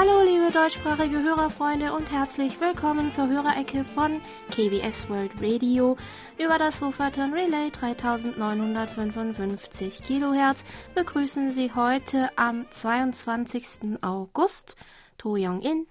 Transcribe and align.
Hallo 0.00 0.22
liebe 0.22 0.50
deutschsprachige 0.50 1.22
Hörerfreunde 1.22 1.92
und 1.92 2.10
herzlich 2.10 2.58
willkommen 2.58 3.12
zur 3.12 3.28
Hörerecke 3.28 3.84
von 3.84 4.22
KBS 4.50 5.10
World 5.10 5.32
Radio 5.42 5.98
über 6.38 6.56
das 6.56 6.80
Wufferton 6.80 7.34
Relay 7.34 7.70
3955 7.70 10.02
Kilohertz 10.02 10.64
begrüßen 10.94 11.52
Sie 11.52 11.74
heute 11.74 12.30
am 12.38 12.64
22. 12.70 13.98
August 14.00 14.76
To 15.18 15.36
Young-in 15.36 15.86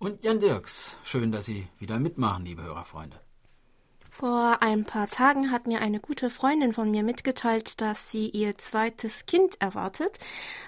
und 0.00 0.24
Jan 0.24 0.40
Dirks. 0.40 0.96
Schön, 1.04 1.30
dass 1.30 1.44
Sie 1.44 1.68
wieder 1.78 2.00
mitmachen, 2.00 2.44
liebe 2.44 2.64
Hörerfreunde. 2.64 3.21
Vor 4.14 4.58
ein 4.60 4.84
paar 4.84 5.06
Tagen 5.06 5.50
hat 5.50 5.66
mir 5.66 5.80
eine 5.80 5.98
gute 5.98 6.28
Freundin 6.28 6.74
von 6.74 6.90
mir 6.90 7.02
mitgeteilt, 7.02 7.80
dass 7.80 8.10
sie 8.10 8.28
ihr 8.28 8.58
zweites 8.58 9.24
Kind 9.24 9.58
erwartet. 9.58 10.18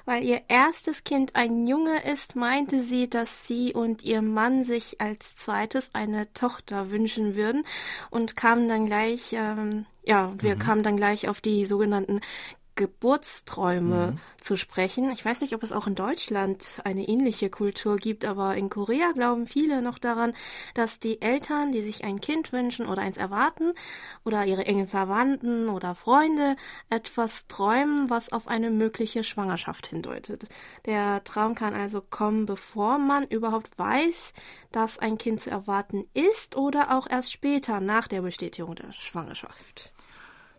Weil 0.07 0.25
ihr 0.25 0.41
erstes 0.49 1.05
Kind 1.05 1.37
ein 1.37 1.67
Junge 1.67 2.03
ist, 2.11 2.37
meinte 2.37 2.83
sie, 2.83 3.09
dass 3.09 3.47
sie 3.47 3.75
und 3.75 4.03
ihr 4.03 4.23
Mann 4.23 4.65
sich 4.65 4.99
als 5.03 5.37
zweites 5.37 5.91
eine 5.93 6.33
Tochter 6.33 6.91
wünschen 6.91 7.37
würden 7.37 7.67
und 8.11 8.35
kamen 8.35 8.67
dann 8.67 8.87
gleich, 8.87 9.35
ähm, 9.35 9.85
ja, 10.05 10.33
wir 10.39 10.55
mhm. 10.55 10.61
kamen 10.61 10.83
dann 10.83 10.97
gleich 10.97 11.29
auf 11.29 11.43
die 11.43 11.67
sogenannten 11.67 12.23
Geburtsträume 12.77 14.13
mhm. 14.13 14.21
zu 14.41 14.57
sprechen. 14.57 15.11
Ich 15.13 15.25
weiß 15.25 15.41
nicht, 15.41 15.55
ob 15.55 15.63
es 15.63 15.73
auch 15.73 15.87
in 15.87 15.95
Deutschland 15.95 16.81
eine 16.85 17.07
ähnliche 17.09 17.51
Kultur 17.51 17.97
gibt, 17.97 18.25
aber 18.25 18.57
in 18.57 18.69
Korea 18.69 19.13
glauben 19.13 19.47
viele 19.47 19.81
noch 19.81 19.99
daran, 19.99 20.33
dass 20.75 20.99
die 20.99 21.23
Eltern, 21.23 21.73
die 21.73 21.83
sich 21.83 22.05
ein 22.05 22.21
Kind 22.21 22.53
wünschen 22.53 22.87
oder 22.87 23.03
eins 23.03 23.17
erwarten 23.17 23.73
oder 24.25 24.45
ihre 24.45 24.67
engen 24.67 24.89
Verwandten 24.89 25.69
oder 25.69 25.95
Freunde 25.95 26.57
etwas 26.91 27.47
träumen, 27.47 28.11
was 28.11 28.33
auf 28.33 28.49
eine 28.49 28.71
mögliche 28.71 29.25
Schwangerschaft 29.25 29.87
hindeutet. 29.87 30.47
Der 30.87 31.23
Traum 31.25 31.55
kann 31.55 31.75
also 31.75 32.01
kommen, 32.01 32.47
bevor 32.47 32.99
man 32.99 33.25
überhaupt 33.25 33.79
weiß, 33.79 34.33
dass 34.73 34.99
ein 34.99 35.19
Kind 35.19 35.41
zu 35.41 35.51
erwarten 35.51 36.05
ist 36.13 36.57
oder 36.57 36.97
auch 36.97 37.09
erst 37.09 37.33
später 37.33 37.81
nach 37.81 38.09
der 38.09 38.23
Bestätigung 38.23 38.75
der 38.75 38.93
Schwangerschaft. 38.93 39.94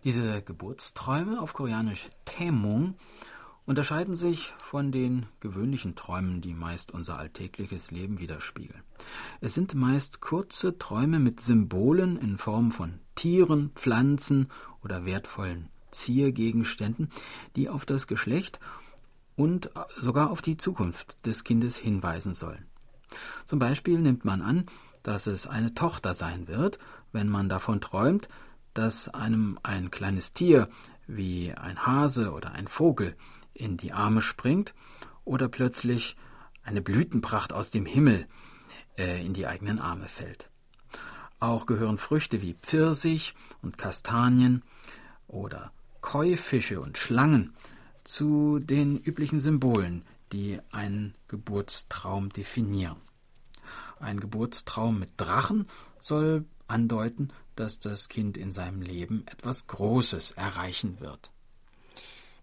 Diese 0.06 0.44
Geburtsträume 0.44 1.42
auf 1.42 1.54
Koreanisch 1.54 2.10
Taemung 2.26 2.94
unterscheiden 3.66 4.16
sich 4.16 4.54
von 4.64 4.92
den 4.92 5.26
gewöhnlichen 5.40 5.96
Träumen, 5.96 6.42
die 6.42 6.54
meist 6.54 6.92
unser 6.92 7.18
alltägliches 7.18 7.90
Leben 7.90 8.20
widerspiegeln. 8.20 8.84
Es 9.42 9.56
sind 9.56 9.74
meist 9.74 10.22
kurze 10.22 10.78
Träume 10.78 11.18
mit 11.18 11.42
Symbolen 11.42 12.18
in 12.18 12.38
Form 12.38 12.70
von 12.70 13.00
Tieren, 13.16 13.72
Pflanzen 13.74 14.52
oder 14.84 15.06
wertvollen 15.06 15.70
Ziergegenständen, 15.90 17.10
die 17.56 17.68
auf 17.68 17.88
das 17.88 18.06
Geschlecht 18.06 18.60
und 19.36 19.72
sogar 19.98 20.30
auf 20.30 20.44
die 20.44 20.58
Zukunft 20.58 21.26
des 21.26 21.44
Kindes 21.44 21.78
hinweisen 21.78 22.36
sollen. 22.36 22.68
Zum 23.48 23.58
Beispiel 23.58 23.98
nimmt 23.98 24.24
man 24.24 24.44
an, 24.44 24.68
dass 25.02 25.26
es 25.26 25.48
eine 25.48 25.74
Tochter 25.74 26.14
sein 26.14 26.48
wird, 26.48 26.78
wenn 27.12 27.28
man 27.28 27.50
davon 27.50 27.82
träumt, 27.82 28.30
dass 28.76 29.10
einem 29.10 29.58
ein 29.64 29.90
kleines 29.90 30.34
Tier 30.34 30.70
wie 31.08 31.54
ein 31.54 31.86
Hase 31.86 32.32
oder 32.32 32.52
ein 32.52 32.68
Vogel 32.68 33.16
in 33.54 33.78
die 33.78 33.94
Arme 33.94 34.22
springt 34.22 34.76
oder 35.24 35.48
plötzlich 35.48 36.16
eine 36.64 36.82
Blütenpracht 36.82 37.54
aus 37.54 37.72
dem 37.72 37.86
Himmel 37.86 38.28
äh, 38.98 39.26
in 39.26 39.34
die 39.34 39.48
eigenen 39.48 39.80
Arme 39.80 40.08
fällt. 40.08 40.52
Auch 41.40 41.66
gehören 41.66 41.98
Früchte 41.98 42.42
wie 42.42 42.56
Pfirsich 42.56 43.34
und 43.62 43.78
Kastanien 43.78 44.64
oder 45.28 45.72
Käufische 46.02 46.82
und 46.82 46.98
Schlangen 46.98 47.54
zu 48.04 48.60
den 48.60 48.98
üblichen 48.98 49.40
Symbolen, 49.40 50.04
die 50.32 50.60
einen 50.72 51.14
Geburtstraum 51.28 52.30
definieren. 52.30 52.98
Ein 54.00 54.20
Geburtstraum 54.20 55.00
mit 55.00 55.12
Drachen 55.18 55.68
soll 56.00 56.46
andeuten, 56.68 57.32
dass 57.56 57.80
das 57.80 58.10
Kind 58.10 58.38
in 58.38 58.52
seinem 58.52 58.82
Leben 58.82 59.26
etwas 59.28 59.68
Großes 59.68 60.32
erreichen 60.32 61.00
wird. 61.00 61.32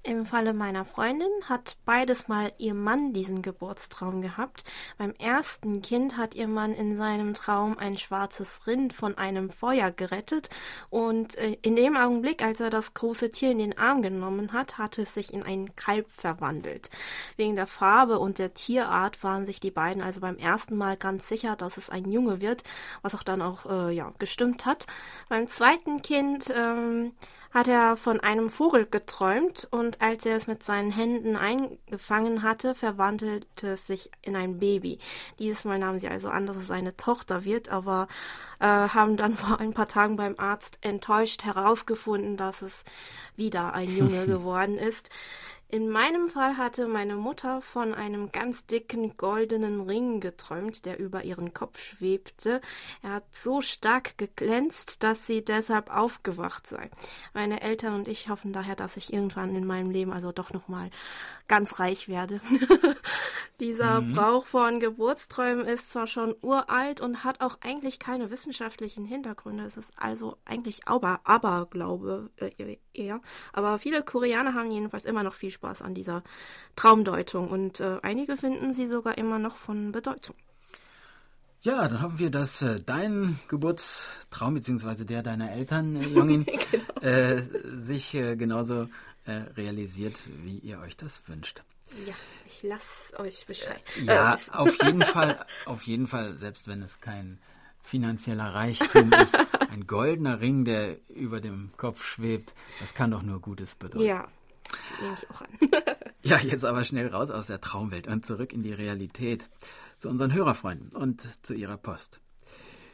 Im 0.05 0.27
Falle 0.27 0.53
meiner 0.53 0.85
Freundin 0.85 1.31
hat 1.49 1.77
beides 1.85 2.27
mal 2.27 2.53
ihr 2.59 2.75
Mann 2.75 3.13
diesen 3.13 3.41
Geburtstraum 3.41 4.21
gehabt. 4.21 4.65
Beim 4.99 5.13
ersten 5.13 5.81
Kind 5.81 6.17
hat 6.17 6.35
ihr 6.35 6.49
Mann 6.49 6.75
in 6.75 6.97
seinem 6.97 7.35
Traum 7.35 7.79
ein 7.79 7.97
schwarzes 7.97 8.67
Rind 8.67 8.93
von 8.93 9.17
einem 9.17 9.49
Feuer 9.49 9.93
gerettet 9.93 10.51
und 10.91 11.39
äh, 11.39 11.57
in 11.63 11.77
dem 11.77 11.97
Augenblick, 11.97 12.43
als 12.43 12.59
er 12.59 12.69
das 12.69 12.95
große 12.95 13.31
Tier 13.31 13.53
in 13.53 13.59
den 13.59 13.79
Arm 13.79 14.03
genommen 14.03 14.53
hat, 14.53 14.77
hatte 14.77 15.03
es 15.03 15.15
sich 15.15 15.33
in 15.33 15.45
ein 15.45 15.77
Kalb 15.77 16.11
verwandelt. 16.11 16.91
Wegen 17.37 17.55
der 17.55 17.69
Farbe 17.69 18.19
und 18.19 18.41
der 18.41 18.55
Tierart 18.55 19.23
waren 19.23 19.47
sich 19.47 19.61
die 19.61 19.71
beiden 19.71 20.03
also 20.03 20.19
beim 20.19 20.37
ersten 20.37 20.77
Mal 20.77 20.97
ganz 20.97 21.29
sicher, 21.29 21.55
dass 21.55 21.77
es 21.77 21.91
ein 21.91 22.11
Junge 22.11 22.41
wird, 22.41 22.65
was 23.03 23.15
auch 23.15 23.23
dann 23.23 23.41
auch 23.41 23.67
äh, 23.67 23.95
ja 23.95 24.13
gestimmt 24.19 24.67
hat. 24.67 24.89
Beim 25.29 25.47
zweiten 25.47 26.03
Kind 26.03 26.53
ähm, 26.53 27.13
hat 27.53 27.69
er 27.69 27.97
von 27.97 28.21
einem 28.21 28.49
Vogel 28.49 28.87
geträumt 28.87 29.69
und 29.71 30.01
als 30.01 30.25
er 30.25 30.37
es 30.37 30.47
mit 30.47 30.63
seinen 30.63 30.91
Händen 30.91 31.37
eingefangen 31.37 32.43
hatte, 32.43 32.75
verwandelte 32.75 33.69
es 33.69 33.87
sich 33.87 34.11
in 34.23 34.37
ein 34.37 34.59
Baby. 34.59 34.99
Dieses 35.39 35.65
Mal 35.65 35.79
nahmen 35.79 35.99
sie 35.99 36.09
also 36.09 36.29
an, 36.29 36.47
dass 36.47 36.57
es 36.57 36.71
eine 36.71 36.97
Tochter 36.97 37.45
wird, 37.45 37.69
aber 37.69 38.09
äh, 38.59 38.67
haben 38.67 39.17
dann 39.17 39.37
vor 39.37 39.61
ein 39.61 39.75
paar 39.75 39.89
Tagen 39.89 40.17
beim 40.17 40.35
Arzt 40.39 40.79
enttäuscht 40.81 41.45
herausgefunden, 41.45 42.37
dass 42.37 42.63
es 42.63 42.85
wieder 43.37 43.75
ein 43.75 43.95
Junge 43.95 44.27
geworden 44.27 44.79
ist. 44.79 45.11
In 45.75 45.89
meinem 45.89 46.29
Fall 46.29 46.59
hatte 46.59 46.87
meine 46.87 47.17
Mutter 47.17 47.63
von 47.63 47.95
einem 47.95 48.31
ganz 48.31 48.67
dicken 48.67 49.17
goldenen 49.17 49.81
Ring 49.81 50.21
geträumt, 50.21 50.85
der 50.85 50.99
über 50.99 51.25
ihren 51.25 51.55
Kopf 51.55 51.81
schwebte. 51.81 52.61
Er 53.03 53.13
hat 53.13 53.25
so 53.33 53.63
stark 53.63 54.19
geglänzt, 54.19 55.03
dass 55.03 55.27
sie 55.27 55.43
deshalb 55.43 55.89
aufgewacht 55.89 56.67
sei. 56.67 56.91
Meine 57.33 57.63
Eltern 57.63 57.95
und 57.95 58.07
ich 58.07 58.29
hoffen 58.29 58.53
daher, 58.53 58.77
dass 58.77 58.99
ich 58.99 59.15
irgendwann 59.15 59.57
in 59.57 59.65
meinem 59.65 59.89
Leben 59.89 60.13
also 60.13 60.31
doch 60.31 60.53
nochmal 60.53 60.91
ganz 61.49 61.81
reich 61.81 62.07
werde. 62.07 62.43
Dieser 63.61 64.03
mhm. 64.03 64.13
Brauch 64.13 64.45
von 64.45 64.79
Geburtsträumen 64.79 65.65
ist 65.67 65.89
zwar 65.89 66.07
schon 66.07 66.35
uralt 66.43 67.01
und 67.01 67.25
hat 67.25 67.41
auch 67.41 67.59
eigentlich 67.63 67.99
keine 67.99 68.31
wissenschaftlichen 68.31 69.07
Hintergründe. 69.07 69.65
Es 69.65 69.79
ist 69.79 69.93
also 69.97 70.37
eigentlich 70.45 70.87
aber 70.87 71.21
Aberglaube 71.25 72.31
äh, 72.37 72.77
eher. 72.93 73.23
Aber 73.55 73.79
viele 73.79 74.03
Koreaner 74.03 74.55
haben 74.55 74.71
jedenfalls 74.71 75.07
immer 75.07 75.23
noch 75.23 75.35
viel 75.35 75.51
Spaß 75.51 75.62
an 75.65 75.95
dieser 75.95 76.23
Traumdeutung 76.77 77.49
und 77.49 77.81
äh, 77.81 77.99
einige 78.03 78.37
finden 78.37 78.75
sie 78.75 78.87
sogar 78.87 79.19
immer 79.19 79.39
noch 79.39 79.57
von 79.57 79.93
Bedeutung. 79.93 80.35
Ja, 81.63 81.87
dann 81.87 82.03
hoffen 82.03 82.19
wir, 82.19 82.31
dass 82.31 82.61
äh, 82.63 82.81
dein 82.85 83.39
Geburtstraum 83.47 84.55
bzw. 84.55 85.05
der 85.05 85.23
deiner 85.23 85.53
Eltern, 85.53 85.95
äh, 85.95 86.09
Jongin, 86.09 86.45
genau. 86.71 87.01
äh, 87.01 87.41
sich 87.77 88.15
äh, 88.15 88.35
genauso 88.35 88.89
äh, 89.27 89.33
realisiert, 89.57 90.21
wie 90.43 90.59
ihr 90.59 90.81
euch 90.81 90.97
das 90.97 91.23
wünscht. 91.29 91.63
Ja, 92.05 92.15
ich 92.49 92.65
lasse 92.65 93.19
euch 93.21 93.47
Bescheid. 93.47 93.81
Ja, 94.05 94.37
auf 94.53 94.77
jeden 94.83 95.03
Fall, 95.03 95.45
auf 95.67 95.83
jeden 95.85 96.09
Fall, 96.09 96.37
selbst 96.37 96.67
wenn 96.67 96.83
es 96.83 97.01
kein 97.01 97.39
finanzieller 97.83 98.55
Reichtum 98.55 99.13
ist, 99.23 99.39
ein 99.71 99.87
goldener 99.87 100.41
Ring, 100.41 100.65
der 100.65 100.97
über 101.11 101.41
dem 101.41 101.71
Kopf 101.77 102.05
schwebt, 102.05 102.55
das 102.81 102.95
kann 102.95 103.13
doch 103.13 103.23
nur 103.23 103.41
Gutes 103.41 103.77
bedeuten. 103.77 104.05
Ja, 104.05 104.27
nehme 105.01 105.17
ich 105.19 105.31
auch 105.31 105.43
an. 105.43 105.49
ja, 106.23 106.39
jetzt 106.39 106.65
aber 106.65 106.85
schnell 106.85 107.09
raus 107.09 107.31
aus 107.31 107.47
der 107.47 107.61
Traumwelt 107.61 108.07
und 108.07 108.27
zurück 108.27 108.53
in 108.53 108.63
die 108.63 108.73
Realität 108.73 109.49
zu 109.99 110.09
unseren 110.09 110.33
Hörerfreunden 110.33 110.91
und 110.91 111.27
zu 111.43 111.55
ihrer 111.55 111.77
Post. 111.77 112.21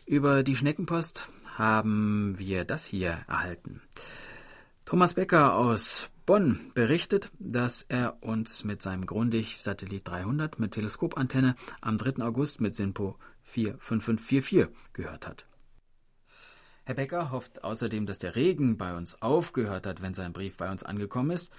Über 0.07 0.43
die 0.43 0.57
Schneckenpost 0.57 1.31
haben 1.57 2.39
wir 2.39 2.65
das 2.65 2.87
hier 2.87 3.19
erhalten. 3.29 3.83
Thomas 4.85 5.15
Becker 5.15 5.55
aus 5.55 6.09
Bonn 6.25 6.73
berichtet, 6.75 7.31
dass 7.39 7.83
er 7.89 8.23
uns 8.23 8.65
mit 8.65 8.83
seinem 8.83 9.07
Grundig-Satellit 9.07 10.07
300 10.07 10.59
mit 10.59 10.73
Teleskopantenne 10.73 11.55
am 11.81 11.97
3. 11.97 12.23
August 12.25 12.61
mit 12.61 12.77
SINPO 12.77 13.19
45544 13.45 14.69
gehört 14.93 15.27
hat. 15.27 15.47
Herr 16.85 16.95
Becker 16.95 17.31
hofft 17.31 17.65
außerdem, 17.65 18.07
dass 18.07 18.17
der 18.17 18.35
Regen 18.35 18.79
bei 18.79 18.97
uns 18.97 19.21
aufgehört 19.21 19.87
hat, 19.87 20.01
wenn 20.01 20.15
sein 20.15 20.33
Brief 20.33 20.57
bei 20.57 20.71
uns 20.71 20.83
angekommen 20.83 21.33
ist. 21.33 21.53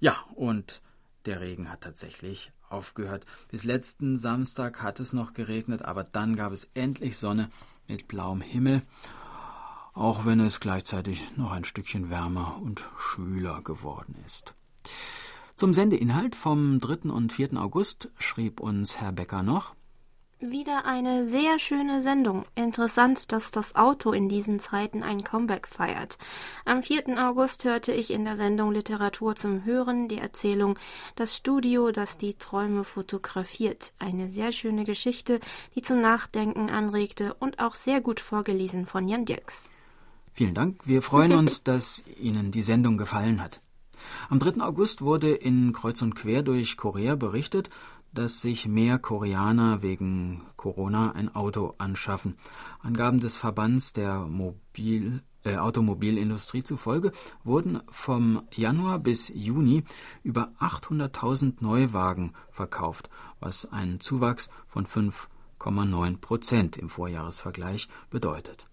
Ja, 0.00 0.16
und 0.34 0.82
der 1.26 1.40
Regen 1.40 1.70
hat 1.70 1.82
tatsächlich 1.82 2.52
aufgehört. 2.68 3.24
Bis 3.48 3.64
letzten 3.64 4.18
Samstag 4.18 4.82
hat 4.82 5.00
es 5.00 5.12
noch 5.12 5.32
geregnet, 5.32 5.82
aber 5.82 6.04
dann 6.04 6.36
gab 6.36 6.52
es 6.52 6.68
endlich 6.74 7.16
Sonne 7.16 7.50
mit 7.88 8.08
blauem 8.08 8.40
Himmel, 8.40 8.82
auch 9.94 10.24
wenn 10.24 10.40
es 10.40 10.60
gleichzeitig 10.60 11.36
noch 11.36 11.50
ein 11.50 11.64
Stückchen 11.64 12.10
wärmer 12.10 12.60
und 12.62 12.88
schwüler 12.96 13.62
geworden 13.62 14.14
ist. 14.26 14.54
Zum 15.56 15.74
Sendeinhalt 15.74 16.36
vom 16.36 16.78
3. 16.78 17.10
und 17.10 17.32
4. 17.32 17.60
August 17.60 18.10
schrieb 18.18 18.60
uns 18.60 19.00
Herr 19.00 19.12
Becker 19.12 19.42
noch 19.42 19.74
Wieder 20.40 20.84
eine 20.84 21.26
sehr 21.26 21.58
schöne 21.58 22.00
Sendung. 22.00 22.44
Interessant, 22.54 23.32
dass 23.32 23.50
das 23.50 23.74
Auto 23.74 24.12
in 24.12 24.28
diesen 24.28 24.60
Zeiten 24.60 25.02
ein 25.02 25.24
Comeback 25.24 25.66
feiert. 25.66 26.16
Am 26.64 26.84
4. 26.84 27.18
August 27.18 27.64
hörte 27.64 27.90
ich 27.90 28.12
in 28.12 28.24
der 28.24 28.36
Sendung 28.36 28.70
Literatur 28.70 29.34
zum 29.34 29.64
Hören 29.64 30.06
die 30.06 30.18
Erzählung 30.18 30.78
Das 31.16 31.34
Studio, 31.34 31.90
das 31.90 32.18
die 32.18 32.34
Träume 32.34 32.84
fotografiert. 32.84 33.92
Eine 33.98 34.30
sehr 34.30 34.52
schöne 34.52 34.84
Geschichte, 34.84 35.40
die 35.74 35.82
zum 35.82 36.00
Nachdenken 36.00 36.70
anregte 36.70 37.34
und 37.34 37.58
auch 37.58 37.74
sehr 37.74 38.00
gut 38.00 38.20
vorgelesen 38.20 38.86
von 38.86 39.08
Jan 39.08 39.24
Dirks. 39.24 39.68
Vielen 40.34 40.54
Dank. 40.54 40.80
Wir 40.84 41.02
freuen 41.02 41.32
uns, 41.32 41.62
dass 41.64 42.04
Ihnen 42.16 42.52
die 42.52 42.62
Sendung 42.62 42.96
gefallen 42.96 43.42
hat. 43.42 43.60
Am 44.28 44.38
3. 44.38 44.60
August 44.60 45.02
wurde 45.02 45.32
in 45.32 45.72
Kreuz 45.72 46.00
und 46.02 46.14
Quer 46.14 46.42
durch 46.42 46.76
Korea 46.76 47.16
berichtet, 47.16 47.70
dass 48.12 48.40
sich 48.40 48.66
mehr 48.66 48.98
Koreaner 48.98 49.82
wegen 49.82 50.42
Corona 50.56 51.12
ein 51.12 51.34
Auto 51.34 51.74
anschaffen. 51.78 52.36
Angaben 52.80 53.20
des 53.20 53.36
Verbands 53.36 53.92
der 53.92 54.26
Mobil 54.26 55.22
äh, 55.44 55.56
Automobilindustrie 55.56 56.62
zufolge 56.62 57.12
wurden 57.44 57.80
vom 57.90 58.42
Januar 58.54 58.98
bis 58.98 59.28
Juni 59.28 59.84
über 60.22 60.52
800.000 60.60 61.54
Neuwagen 61.60 62.32
verkauft, 62.50 63.08
was 63.40 63.70
einen 63.70 64.00
Zuwachs 64.00 64.50
von 64.66 64.86
5,9 64.86 66.18
Prozent 66.18 66.76
im 66.76 66.88
Vorjahresvergleich 66.88 67.88
bedeutet. 68.10 68.66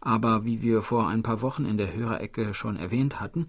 Aber 0.00 0.44
wie 0.44 0.60
wir 0.60 0.82
vor 0.82 1.08
ein 1.08 1.22
paar 1.22 1.40
Wochen 1.40 1.64
in 1.64 1.78
der 1.78 1.94
Hörerecke 1.94 2.52
schon 2.52 2.76
erwähnt 2.76 3.20
hatten, 3.20 3.46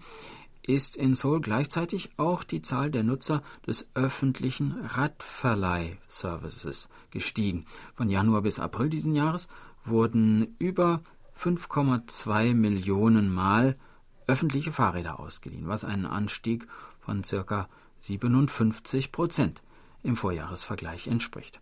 ist 0.66 0.96
in 0.96 1.14
Seoul 1.14 1.40
gleichzeitig 1.40 2.10
auch 2.16 2.44
die 2.44 2.62
Zahl 2.62 2.90
der 2.90 3.02
Nutzer 3.02 3.42
des 3.66 3.88
öffentlichen 3.94 4.78
Radverleihservices 4.82 6.88
gestiegen. 7.10 7.66
Von 7.94 8.10
Januar 8.10 8.42
bis 8.42 8.58
April 8.58 8.90
diesen 8.90 9.14
Jahres 9.14 9.48
wurden 9.84 10.56
über 10.58 11.02
5,2 11.38 12.54
Millionen 12.54 13.32
Mal 13.32 13.76
öffentliche 14.26 14.72
Fahrräder 14.72 15.20
ausgeliehen, 15.20 15.68
was 15.68 15.84
einen 15.84 16.06
Anstieg 16.06 16.66
von 17.00 17.22
ca. 17.22 17.68
57 18.00 19.12
Prozent 19.12 19.62
im 20.02 20.16
Vorjahresvergleich 20.16 21.06
entspricht. 21.06 21.60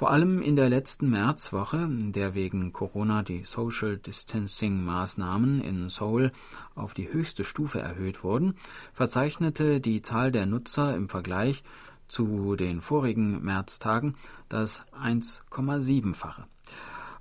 Vor 0.00 0.10
allem 0.10 0.40
in 0.40 0.56
der 0.56 0.70
letzten 0.70 1.10
Märzwoche, 1.10 1.76
in 1.76 2.12
der 2.12 2.34
wegen 2.34 2.72
Corona 2.72 3.22
die 3.22 3.44
Social 3.44 3.98
Distancing 3.98 4.82
Maßnahmen 4.82 5.60
in 5.60 5.90
Seoul 5.90 6.32
auf 6.74 6.94
die 6.94 7.12
höchste 7.12 7.44
Stufe 7.44 7.80
erhöht 7.80 8.24
wurden, 8.24 8.54
verzeichnete 8.94 9.78
die 9.78 10.00
Zahl 10.00 10.32
der 10.32 10.46
Nutzer 10.46 10.96
im 10.96 11.10
Vergleich 11.10 11.62
zu 12.08 12.56
den 12.56 12.80
vorigen 12.80 13.42
Märztagen 13.42 14.14
das 14.48 14.84
1,7-fache. 14.98 16.46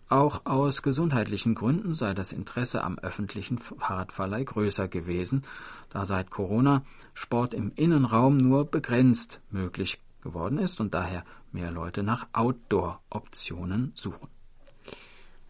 Auch 0.08 0.46
aus 0.46 0.82
gesundheitlichen 0.82 1.56
Gründen 1.56 1.94
sei 1.94 2.14
das 2.14 2.32
Interesse 2.32 2.82
am 2.86 2.98
öffentlichen 2.98 3.58
Fahrradverleih 3.58 4.46
größer 4.46 4.88
gewesen, 4.88 5.44
da 5.90 6.06
seit 6.06 6.32
Corona 6.32 6.84
Sport 7.14 7.54
im 7.54 7.74
Innenraum 7.76 8.38
nur 8.38 8.64
begrenzt 8.64 9.42
möglich 9.52 10.00
geworden 10.22 10.58
ist 10.58 10.80
und 10.80 10.94
daher 10.94 11.24
mehr 11.52 11.72
Leute 11.72 12.04
nach 12.04 12.28
Outdoor-Optionen 12.34 13.92
suchen. 13.96 14.30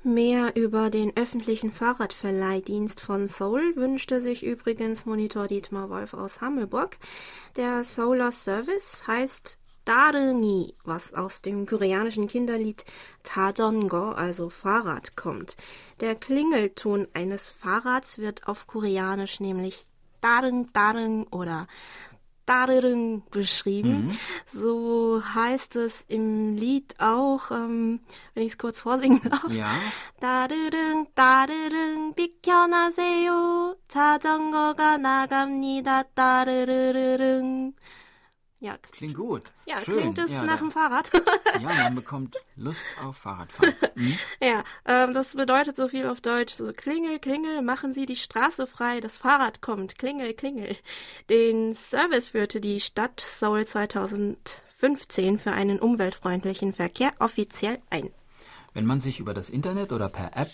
Mehr 0.03 0.55
über 0.55 0.89
den 0.89 1.15
öffentlichen 1.17 1.73
Fahrradverleihdienst 1.73 3.01
von 3.01 3.27
Seoul 3.27 3.75
wünschte 3.75 4.21
sich 4.21 4.45
übrigens 4.45 5.05
Monitor 5.05 5.47
Dietmar 5.47 5.89
Wolf 5.89 6.13
aus 6.13 6.39
Hammelburg. 6.39 6.97
Der 7.57 7.83
Solar 7.83 8.31
Service 8.31 9.03
heißt 9.07 9.57
Darengi, 9.83 10.73
was 10.85 11.13
aus 11.13 11.41
dem 11.41 11.65
koreanischen 11.65 12.27
Kinderlied 12.27 12.85
Tadongo, 13.23 14.11
also 14.11 14.49
Fahrrad, 14.49 15.17
kommt. 15.17 15.57
Der 15.99 16.15
Klingelton 16.15 17.07
eines 17.13 17.51
Fahrrads 17.51 18.19
wird 18.19 18.47
auf 18.47 18.67
Koreanisch 18.67 19.41
nämlich 19.41 19.85
Dareng 20.21 20.71
Dareng 20.73 21.23
oder 21.31 21.67
Darering 22.48 23.22
beschrieben. 23.30 24.06
Mhm. 24.06 24.18
So 24.52 25.22
heißt 25.34 25.76
es 25.76 26.04
im 26.08 26.56
Lied 26.56 26.94
auch, 26.98 27.50
ähm, 27.50 28.00
wenn 28.34 28.44
ich 28.44 28.52
es 28.52 28.58
kurz 28.58 28.80
vorsingen 28.80 29.22
darf. 29.22 29.50
Ja. 29.50 29.74
Darring, 30.20 31.06
darring, 31.14 32.14
비켜나세요. 32.14 33.76
자전거가 33.88 34.98
나갑니다. 34.98 36.02
따르르르릉. 36.14 37.72
Ja. 38.61 38.77
Klingt 38.91 39.15
gut. 39.15 39.43
Ja, 39.65 39.81
Schön. 39.81 39.97
klingt 39.97 40.17
es 40.17 40.31
ja, 40.31 40.43
nach 40.43 40.59
dem 40.59 40.69
Fahrrad. 40.69 41.09
ja, 41.61 41.69
man 41.69 41.95
bekommt 41.95 42.35
Lust 42.57 42.85
auf 43.01 43.15
Fahrradfahren. 43.17 43.73
Mhm. 43.95 44.19
Ja, 44.41 44.63
ähm, 44.85 45.13
das 45.13 45.35
bedeutet 45.35 45.77
so 45.77 45.87
viel 45.87 46.05
auf 46.05 46.19
Deutsch. 46.19 46.55
So, 46.55 46.73
klingel, 46.73 47.19
klingel, 47.19 47.61
machen 47.61 47.93
Sie 47.93 48.05
die 48.05 48.17
Straße 48.17 48.67
frei, 48.67 48.99
das 48.99 49.17
Fahrrad 49.17 49.61
kommt, 49.61 49.97
klingel, 49.97 50.33
klingel. 50.33 50.75
Den 51.29 51.73
Service 51.73 52.29
führte 52.29 52.59
die 52.59 52.81
Stadt 52.81 53.21
Seoul 53.21 53.65
2015 53.65 55.39
für 55.39 55.51
einen 55.51 55.79
umweltfreundlichen 55.79 56.73
Verkehr 56.73 57.13
offiziell 57.19 57.79
ein. 57.89 58.09
Wenn 58.73 58.85
man 58.85 58.99
sich 58.99 59.21
über 59.21 59.33
das 59.33 59.49
Internet 59.49 59.93
oder 59.93 60.09
per 60.09 60.35
App 60.35 60.49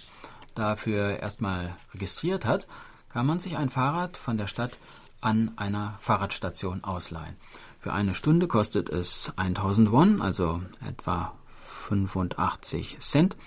dafür 0.53 1.19
erstmal 1.19 1.75
registriert 1.93 2.45
hat, 2.45 2.67
kann 3.09 3.25
man 3.25 3.39
sich 3.39 3.57
ein 3.57 3.69
Fahrrad 3.69 4.15
von 4.15 4.37
der 4.37 4.47
Stadt 4.47 4.77
an 5.21 5.53
einer 5.55 5.97
Fahrradstation 6.01 6.83
ausleihen. 6.83 7.35
Für 7.85 7.93
eine 7.93 8.15
Stunde 8.15 8.47
kostet 8.47 8.89
es 8.89 9.31
1000 9.35 9.91
Won, 9.91 10.19
also 10.19 10.59
etwa 10.83 11.33
85 11.87 12.97
Cent, 12.97 13.37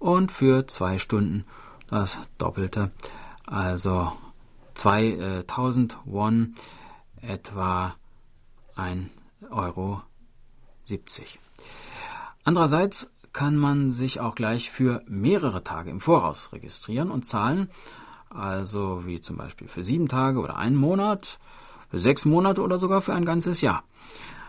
und 0.00 0.32
für 0.32 0.66
zwei 0.66 0.98
Stunden 0.98 1.44
das 1.86 2.18
Doppelte, 2.36 2.90
also 3.46 4.10
2000 4.74 5.96
Won, 6.06 6.56
etwa 7.22 7.94
1,70 8.76 9.10
Euro. 9.52 10.02
Andererseits 12.42 13.12
kann 13.32 13.56
man 13.56 13.92
sich 13.92 14.18
auch 14.18 14.34
gleich 14.34 14.72
für 14.72 15.04
mehrere 15.06 15.62
Tage 15.62 15.90
im 15.90 16.00
Voraus 16.00 16.52
registrieren 16.52 17.12
und 17.12 17.26
zahlen, 17.26 17.70
also 18.28 19.06
wie 19.06 19.20
zum 19.20 19.36
Beispiel 19.36 19.68
für 19.68 19.84
sieben 19.84 20.08
Tage 20.08 20.40
oder 20.40 20.56
einen 20.56 20.74
Monat 20.74 21.38
sechs 21.98 22.24
Monate 22.24 22.62
oder 22.62 22.78
sogar 22.78 23.02
für 23.02 23.14
ein 23.14 23.24
ganzes 23.24 23.60
Jahr. 23.60 23.84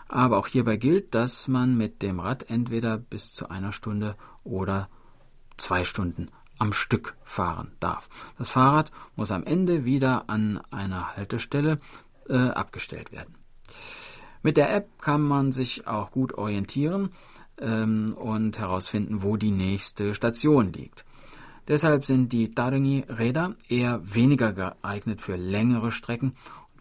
Aber 0.07 0.37
auch 0.37 0.47
hierbei 0.47 0.77
gilt, 0.77 1.15
dass 1.15 1.47
man 1.47 1.77
mit 1.77 2.01
dem 2.01 2.19
Rad 2.19 2.49
entweder 2.49 2.97
bis 2.97 3.33
zu 3.33 3.49
einer 3.49 3.71
Stunde 3.71 4.15
oder 4.43 4.89
zwei 5.57 5.83
Stunden 5.83 6.29
am 6.57 6.73
Stück 6.73 7.15
fahren 7.23 7.71
darf. 7.79 8.07
Das 8.37 8.49
Fahrrad 8.49 8.91
muss 9.15 9.31
am 9.31 9.43
Ende 9.43 9.85
wieder 9.85 10.29
an 10.29 10.61
einer 10.71 11.15
Haltestelle 11.15 11.79
äh, 12.29 12.35
abgestellt 12.35 13.11
werden. 13.11 13.35
Mit 14.41 14.57
der 14.57 14.73
App 14.73 15.01
kann 15.01 15.21
man 15.21 15.51
sich 15.51 15.87
auch 15.87 16.11
gut 16.11 16.33
orientieren 16.33 17.09
ähm, 17.59 18.13
und 18.13 18.59
herausfinden, 18.59 19.23
wo 19.23 19.37
die 19.37 19.51
nächste 19.51 20.13
Station 20.13 20.71
liegt. 20.71 21.03
Deshalb 21.67 22.05
sind 22.05 22.31
die 22.31 22.51
Darengi-Räder 22.51 23.55
eher 23.69 24.01
weniger 24.03 24.53
geeignet 24.53 25.19
für 25.19 25.35
längere 25.35 25.91
Strecken 25.91 26.35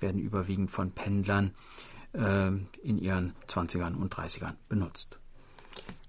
werden 0.04 0.20
überwiegend 0.20 0.70
von 0.70 0.92
Pendlern 0.92 1.52
äh, 2.12 2.48
in 2.82 2.98
ihren 2.98 3.32
20ern 3.48 3.94
und 3.96 4.14
30ern 4.14 4.54
benutzt. 4.68 5.18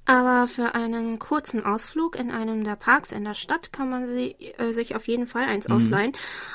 Aber 0.07 0.47
für 0.47 0.75
einen 0.75 1.17
kurzen 1.17 1.65
Ausflug 1.65 2.15
in 2.15 2.29
einem 2.29 2.63
der 2.63 2.75
Parks 2.75 3.12
in 3.12 3.24
der 3.24 3.33
Stadt 3.33 3.74
kann 3.74 3.89
man 3.89 4.05
sie, 4.05 4.35
äh, 4.57 4.71
sich 4.71 4.95
auf 4.95 5.07
jeden 5.07 5.25
Fall 5.25 5.45
eins 5.45 5.67
mhm. 5.67 5.75
ausleihen. 5.75 6.12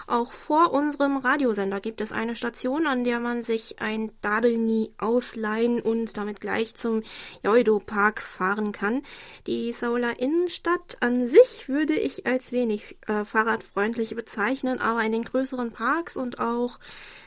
Auch 0.06 0.30
vor 0.30 0.72
unserem 0.72 1.16
Radiosender 1.16 1.80
gibt 1.80 2.00
es 2.00 2.12
eine 2.12 2.36
Station, 2.36 2.86
an 2.86 3.02
der 3.02 3.18
man 3.18 3.42
sich 3.42 3.80
ein 3.80 4.12
Dadelni 4.22 4.92
ausleihen 4.98 5.80
und 5.80 6.16
damit 6.16 6.40
gleich 6.40 6.76
zum 6.76 7.02
Joido 7.42 7.80
Park 7.80 8.20
fahren 8.20 8.70
kann. 8.70 9.02
Die 9.48 9.72
Seouler 9.72 10.20
Innenstadt 10.20 10.98
an 11.00 11.26
sich 11.26 11.68
würde 11.68 11.94
ich 11.94 12.26
als 12.26 12.52
wenig 12.52 12.98
äh, 13.08 13.24
fahrradfreundlich 13.24 14.14
bezeichnen, 14.14 14.78
aber 14.78 15.02
in 15.02 15.10
den 15.10 15.24
größeren 15.24 15.72
Parks 15.72 16.16
und 16.16 16.38
auch 16.38 16.78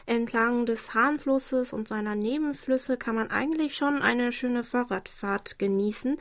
entlang 0.05 0.65
des 0.65 0.93
Hahnflusses 0.93 1.73
und 1.73 1.87
seiner 1.87 2.15
Nebenflüsse 2.15 2.97
kann 2.97 3.15
man 3.15 3.29
eigentlich 3.29 3.75
schon 3.75 4.01
eine 4.01 4.31
schöne 4.31 4.63
Fahrradfahrt 4.63 5.59
genießen. 5.59 6.12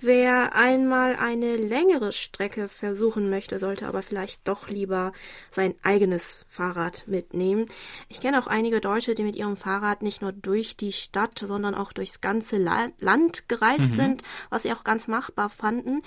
Wer 0.00 0.54
einmal 0.54 1.16
eine 1.16 1.56
längere 1.56 2.12
Strecke 2.12 2.68
versuchen 2.68 3.30
möchte, 3.30 3.58
sollte 3.58 3.86
aber 3.86 4.02
vielleicht 4.02 4.46
doch 4.46 4.68
lieber 4.68 5.12
sein 5.50 5.74
eigenes 5.82 6.44
Fahrrad 6.48 7.08
mitnehmen. 7.08 7.68
Ich 8.08 8.20
kenne 8.20 8.38
auch 8.38 8.46
einige 8.46 8.82
Deutsche, 8.82 9.14
die 9.14 9.22
mit 9.22 9.34
ihrem 9.34 9.56
Fahrrad 9.56 10.02
nicht 10.02 10.20
nur 10.20 10.32
durch 10.32 10.76
die 10.76 10.92
Stadt, 10.92 11.38
sondern 11.38 11.74
auch 11.74 11.92
durchs 11.92 12.20
ganze 12.20 12.58
La 12.58 12.88
Land 12.98 13.48
gereist 13.48 13.92
mhm. 13.92 13.94
sind, 13.94 14.22
was 14.50 14.64
sie 14.64 14.72
auch 14.72 14.84
ganz 14.84 15.06
machbar 15.06 15.48
fanden. 15.48 16.02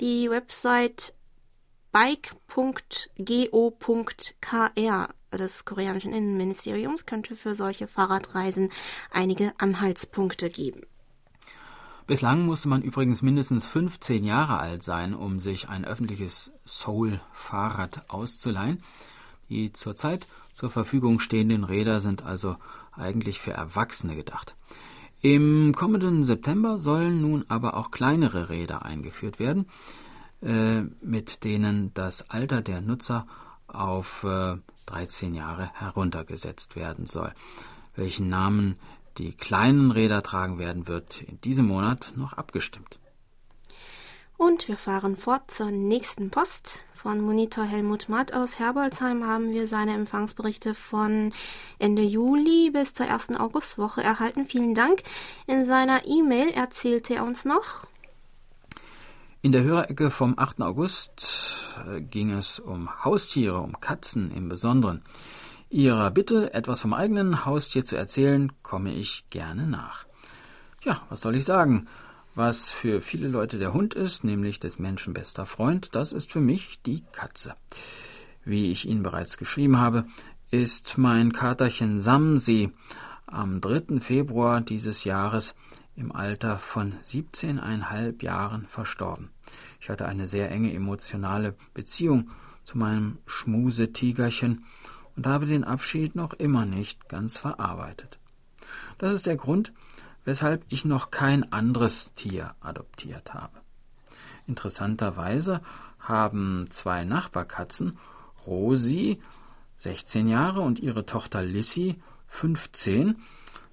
Die 0.00 0.30
Website 0.30 1.12
bike.go.kr 1.90 3.04
des 5.36 5.64
koreanischen 5.64 6.12
Innenministeriums 6.14 7.06
könnte 7.06 7.36
für 7.36 7.54
solche 7.54 7.86
Fahrradreisen 7.86 8.70
einige 9.10 9.52
Anhaltspunkte 9.58 10.48
geben. 10.48 10.86
Bislang 12.06 12.46
musste 12.46 12.68
man 12.68 12.82
übrigens 12.82 13.22
mindestens 13.22 13.68
15 13.68 14.24
Jahre 14.24 14.58
alt 14.58 14.82
sein, 14.82 15.14
um 15.14 15.38
sich 15.38 15.68
ein 15.68 15.84
öffentliches 15.84 16.50
Soul-Fahrrad 16.66 18.10
auszuleihen. 18.10 18.82
Die 19.48 19.72
zurzeit 19.72 20.26
zur 20.52 20.70
Verfügung 20.70 21.20
stehenden 21.20 21.64
Räder 21.64 22.00
sind 22.00 22.24
also 22.24 22.56
eigentlich 22.92 23.38
für 23.38 23.52
Erwachsene 23.52 24.16
gedacht. 24.16 24.56
Im 25.20 25.72
kommenden 25.76 26.24
September 26.24 26.80
sollen 26.80 27.20
nun 27.20 27.44
aber 27.48 27.76
auch 27.76 27.92
kleinere 27.92 28.48
Räder 28.48 28.84
eingeführt 28.84 29.38
werden, 29.38 29.66
äh, 30.42 30.82
mit 31.00 31.44
denen 31.44 31.94
das 31.94 32.28
Alter 32.30 32.60
der 32.60 32.80
Nutzer 32.80 33.26
auf 33.68 34.24
äh, 34.24 34.56
13 34.86 35.34
Jahre 35.34 35.70
heruntergesetzt 35.74 36.74
werden 36.74 37.06
soll. 37.06 37.32
Welchen 37.94 38.28
Namen 38.28 38.76
die 39.18 39.34
kleinen 39.34 39.90
Räder 39.90 40.22
tragen 40.22 40.58
werden, 40.58 40.88
wird 40.88 41.22
in 41.22 41.40
diesem 41.40 41.66
Monat 41.66 42.12
noch 42.16 42.32
abgestimmt. 42.32 42.98
Und 44.36 44.66
wir 44.66 44.76
fahren 44.76 45.16
fort 45.16 45.50
zur 45.50 45.70
nächsten 45.70 46.30
Post. 46.30 46.80
Von 46.94 47.20
Monitor 47.20 47.64
Helmut 47.64 48.08
Matt 48.08 48.32
aus 48.32 48.58
Herbolzheim 48.58 49.26
haben 49.26 49.52
wir 49.52 49.66
seine 49.66 49.94
Empfangsberichte 49.94 50.74
von 50.74 51.32
Ende 51.80 52.02
Juli 52.02 52.70
bis 52.70 52.94
zur 52.94 53.06
ersten 53.06 53.36
Augustwoche 53.36 54.02
erhalten. 54.02 54.46
Vielen 54.46 54.74
Dank. 54.74 55.02
In 55.46 55.64
seiner 55.64 56.06
E-Mail 56.06 56.50
erzählte 56.50 57.16
er 57.16 57.24
uns 57.24 57.44
noch. 57.44 57.86
In 59.42 59.50
der 59.50 59.64
Hörerecke 59.64 60.10
vom 60.10 60.38
8. 60.38 60.62
August 60.62 61.74
äh, 61.88 62.00
ging 62.00 62.30
es 62.32 62.60
um 62.60 63.04
Haustiere, 63.04 63.60
um 63.60 63.80
Katzen 63.80 64.30
im 64.30 64.48
Besonderen. 64.48 65.02
Ihrer 65.72 66.10
Bitte, 66.10 66.52
etwas 66.52 66.82
vom 66.82 66.92
eigenen 66.92 67.46
Haustier 67.46 67.82
zu 67.82 67.96
erzählen, 67.96 68.52
komme 68.62 68.92
ich 68.92 69.24
gerne 69.30 69.66
nach. 69.66 70.04
Ja, 70.82 71.00
was 71.08 71.22
soll 71.22 71.34
ich 71.34 71.46
sagen? 71.46 71.86
Was 72.34 72.70
für 72.70 73.00
viele 73.00 73.26
Leute 73.28 73.58
der 73.58 73.72
Hund 73.72 73.94
ist, 73.94 74.22
nämlich 74.22 74.60
des 74.60 74.78
Menschen 74.78 75.14
bester 75.14 75.46
Freund, 75.46 75.94
das 75.94 76.12
ist 76.12 76.30
für 76.30 76.42
mich 76.42 76.82
die 76.82 77.02
Katze. 77.12 77.54
Wie 78.44 78.70
ich 78.70 78.86
Ihnen 78.86 79.02
bereits 79.02 79.38
geschrieben 79.38 79.78
habe, 79.78 80.04
ist 80.50 80.98
mein 80.98 81.32
Katerchen 81.32 82.02
Samsi 82.02 82.70
am 83.24 83.62
3. 83.62 84.00
Februar 84.00 84.60
dieses 84.60 85.04
Jahres 85.04 85.54
im 85.96 86.12
Alter 86.12 86.58
von 86.58 86.96
17,5 87.02 88.22
Jahren 88.22 88.66
verstorben. 88.66 89.30
Ich 89.80 89.88
hatte 89.88 90.04
eine 90.04 90.26
sehr 90.26 90.50
enge 90.50 90.74
emotionale 90.74 91.54
Beziehung 91.72 92.28
zu 92.64 92.76
meinem 92.76 93.16
Schmusetigerchen 93.24 94.66
und 95.16 95.26
habe 95.26 95.46
den 95.46 95.64
Abschied 95.64 96.14
noch 96.14 96.32
immer 96.34 96.64
nicht 96.64 97.08
ganz 97.08 97.36
verarbeitet. 97.36 98.18
Das 98.98 99.12
ist 99.12 99.26
der 99.26 99.36
Grund, 99.36 99.72
weshalb 100.24 100.64
ich 100.68 100.84
noch 100.84 101.10
kein 101.10 101.52
anderes 101.52 102.14
Tier 102.14 102.54
adoptiert 102.60 103.34
habe. 103.34 103.60
Interessanterweise 104.46 105.60
haben 105.98 106.66
zwei 106.70 107.04
Nachbarkatzen, 107.04 107.98
Rosi, 108.46 109.20
16 109.76 110.28
Jahre, 110.28 110.60
und 110.60 110.80
ihre 110.80 111.06
Tochter 111.06 111.42
Lissy, 111.42 111.96
15, 112.28 113.16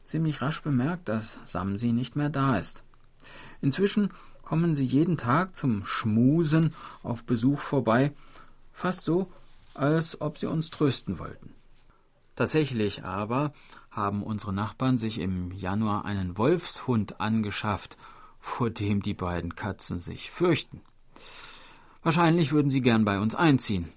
ziemlich 0.03 0.41
rasch 0.41 0.61
bemerkt, 0.61 1.09
dass 1.09 1.39
Samsi 1.45 1.91
nicht 1.91 2.15
mehr 2.15 2.29
da 2.29 2.57
ist. 2.57 2.83
Inzwischen 3.61 4.11
kommen 4.43 4.73
sie 4.73 4.85
jeden 4.85 5.17
Tag 5.17 5.55
zum 5.55 5.85
Schmusen 5.85 6.73
auf 7.03 7.23
Besuch 7.23 7.59
vorbei, 7.59 8.11
fast 8.73 9.03
so, 9.03 9.31
als 9.79 10.19
ob 10.21 10.37
sie 10.37 10.47
uns 10.47 10.69
trösten 10.69 11.19
wollten. 11.19 11.55
Tatsächlich 12.35 13.03
aber 13.03 13.53
haben 13.91 14.23
unsere 14.23 14.53
Nachbarn 14.53 14.97
sich 14.97 15.19
im 15.19 15.51
Januar 15.51 16.05
einen 16.05 16.37
Wolfshund 16.37 17.19
angeschafft, 17.19 17.97
vor 18.39 18.69
dem 18.69 19.01
die 19.01 19.13
beiden 19.13 19.55
Katzen 19.55 19.99
sich 19.99 20.31
fürchten. 20.31 20.81
Wahrscheinlich 22.01 22.51
würden 22.51 22.69
sie 22.69 22.81
gern 22.81 23.03
bei 23.03 23.19
uns 23.19 23.35
einziehen. 23.35 23.91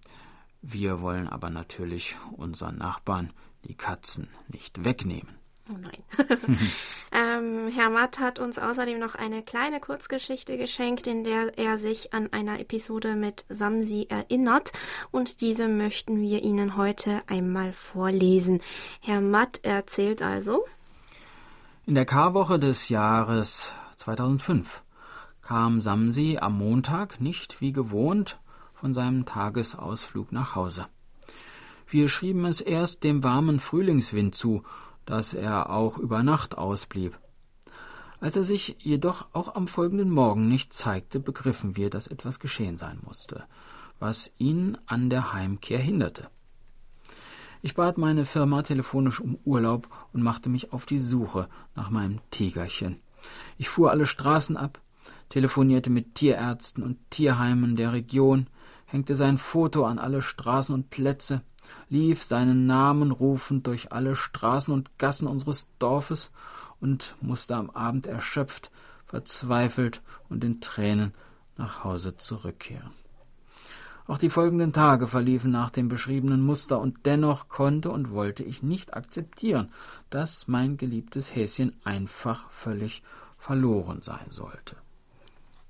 Wir 0.61 1.01
wollen 1.01 1.29
aber 1.29 1.51
natürlich 1.51 2.17
unseren 2.33 2.79
Nachbarn 2.79 3.33
die 3.65 3.75
Katzen 3.75 4.29
nicht 4.49 4.85
wegnehmen. 4.85 5.42
Oh 5.69 5.77
nein. 5.81 6.29
ähm, 7.13 7.69
Herr 7.73 7.91
Matt 7.91 8.19
hat 8.19 8.41
uns 8.41 8.59
außerdem 8.59 8.99
noch 8.99 9.15
eine 9.15 9.43
kleine 9.43 9.79
Kurzgeschichte 9.79 10.59
geschenkt, 10.59 11.07
in 11.07 11.23
der 11.23 11.57
er 11.57 11.79
sich 11.79 12.13
an 12.13 12.33
einer 12.33 12.59
Episode 12.59 13.15
mit 13.15 13.45
Samsi 13.49 14.07
erinnert 14.09 14.73
und 15.13 15.41
diese 15.41 15.69
möchten 15.69 16.21
wir 16.21 16.43
Ihnen 16.43 16.77
heute 16.77 17.23
einmal 17.29 17.73
vorlesen. 17.73 18.61
Herr 19.01 19.21
Matt 19.21 19.61
erzählt 19.63 20.21
also. 20.21 20.65
In 21.87 21.95
der 21.95 22.07
Karwoche 22.07 22.59
des 22.59 22.89
Jahres 22.89 23.73
2005 23.97 24.83
kam 25.43 25.81
Samsi 25.81 26.39
am 26.41 26.59
Montag 26.59 27.21
nicht 27.21 27.61
wie 27.61 27.73
gewohnt 27.73 28.41
von 28.75 28.95
seinem 28.95 29.27
Tagesausflug 29.27 30.33
nach 30.33 30.57
Hause. 30.57 30.87
Wir 31.87 32.09
schrieben 32.09 32.47
es 32.47 32.61
erst 32.61 33.05
dem 33.05 33.23
warmen 33.23 33.61
Frühlingswind 33.61 34.35
zu 34.35 34.65
dass 35.05 35.35
er 35.35 35.71
auch 35.71 35.99
über 35.99 36.23
Nacht 36.23 36.59
ausblieb. 36.59 37.19
Als 38.21 38.37
er 38.37 38.45
sich 38.45 38.77
jedoch 38.79 39.27
auch 39.33 39.57
am 39.57 39.67
folgenden 39.67 40.11
Morgen 40.11 40.49
nicht 40.49 40.73
zeigte, 40.73 41.19
begriffen 41.19 41.77
wir, 41.77 41.91
dass 41.91 42.07
etwas 42.07 42.39
geschehen 42.39 42.79
sein 42.79 43.01
musste, 43.05 43.45
was 43.99 44.31
ihn 44.39 44.79
an 44.87 45.11
der 45.11 45.33
Heimkehr 45.33 45.81
hinderte. 45.81 46.29
Ich 47.63 47.75
bat 47.75 47.99
meine 47.99 48.25
Firma 48.25 48.63
telefonisch 48.63 49.21
um 49.21 49.39
Urlaub 49.45 49.89
und 50.13 50.23
machte 50.23 50.49
mich 50.49 50.73
auf 50.73 50.87
die 50.87 50.99
Suche 50.99 51.49
nach 51.75 51.91
meinem 51.91 52.21
Tigerchen. 52.31 53.01
Ich 53.59 53.69
fuhr 53.69 53.91
alle 53.91 54.07
Straßen 54.07 54.57
ab, 54.57 54.81
telefonierte 55.29 55.91
mit 55.91 56.15
Tierärzten 56.15 56.83
und 56.83 56.99
Tierheimen 57.11 57.77
der 57.77 57.93
Region, 57.93 58.49
hängte 58.87 59.17
sein 59.17 59.39
Foto 59.39 59.85
an 59.85 59.99
alle 59.99 60.23
Straßen 60.23 60.75
und 60.75 60.91
Plätze, 60.91 61.43
lief 61.89 62.23
seinen 62.23 62.67
Namen 62.67 63.11
rufend 63.11 63.67
durch 63.67 63.93
alle 63.93 64.17
Straßen 64.17 64.73
und 64.73 64.99
Gassen 64.99 65.29
unseres 65.29 65.67
Dorfes 65.79 66.31
und 66.81 67.15
musste 67.21 67.57
am 67.57 67.71
Abend 67.71 68.07
erschöpft, 68.07 68.71
verzweifelt 69.07 70.03
und 70.29 70.43
in 70.43 70.61
Tränen 70.61 71.13
nach 71.57 71.85
Hause 71.85 72.17
zurückkehren. 72.17 72.91
Auch 74.07 74.19
die 74.19 74.31
folgenden 74.31 74.73
Tage 74.73 75.07
verliefen 75.07 75.53
nach 75.53 75.71
dem 75.71 75.89
beschriebenen 75.89 76.43
Muster, 76.43 76.81
und 76.81 77.07
dennoch 77.07 77.49
konnte 77.49 77.91
und 77.91 78.11
wollte 78.11 78.43
ich 78.43 78.63
nicht 78.63 78.95
akzeptieren, 78.95 79.71
dass 80.11 80.49
mein 80.49 80.77
geliebtes 80.77 81.35
Häschen 81.35 81.77
einfach 81.85 82.51
völlig 82.51 83.03
verloren 83.39 84.03
sein 84.03 84.27
sollte. 84.31 84.77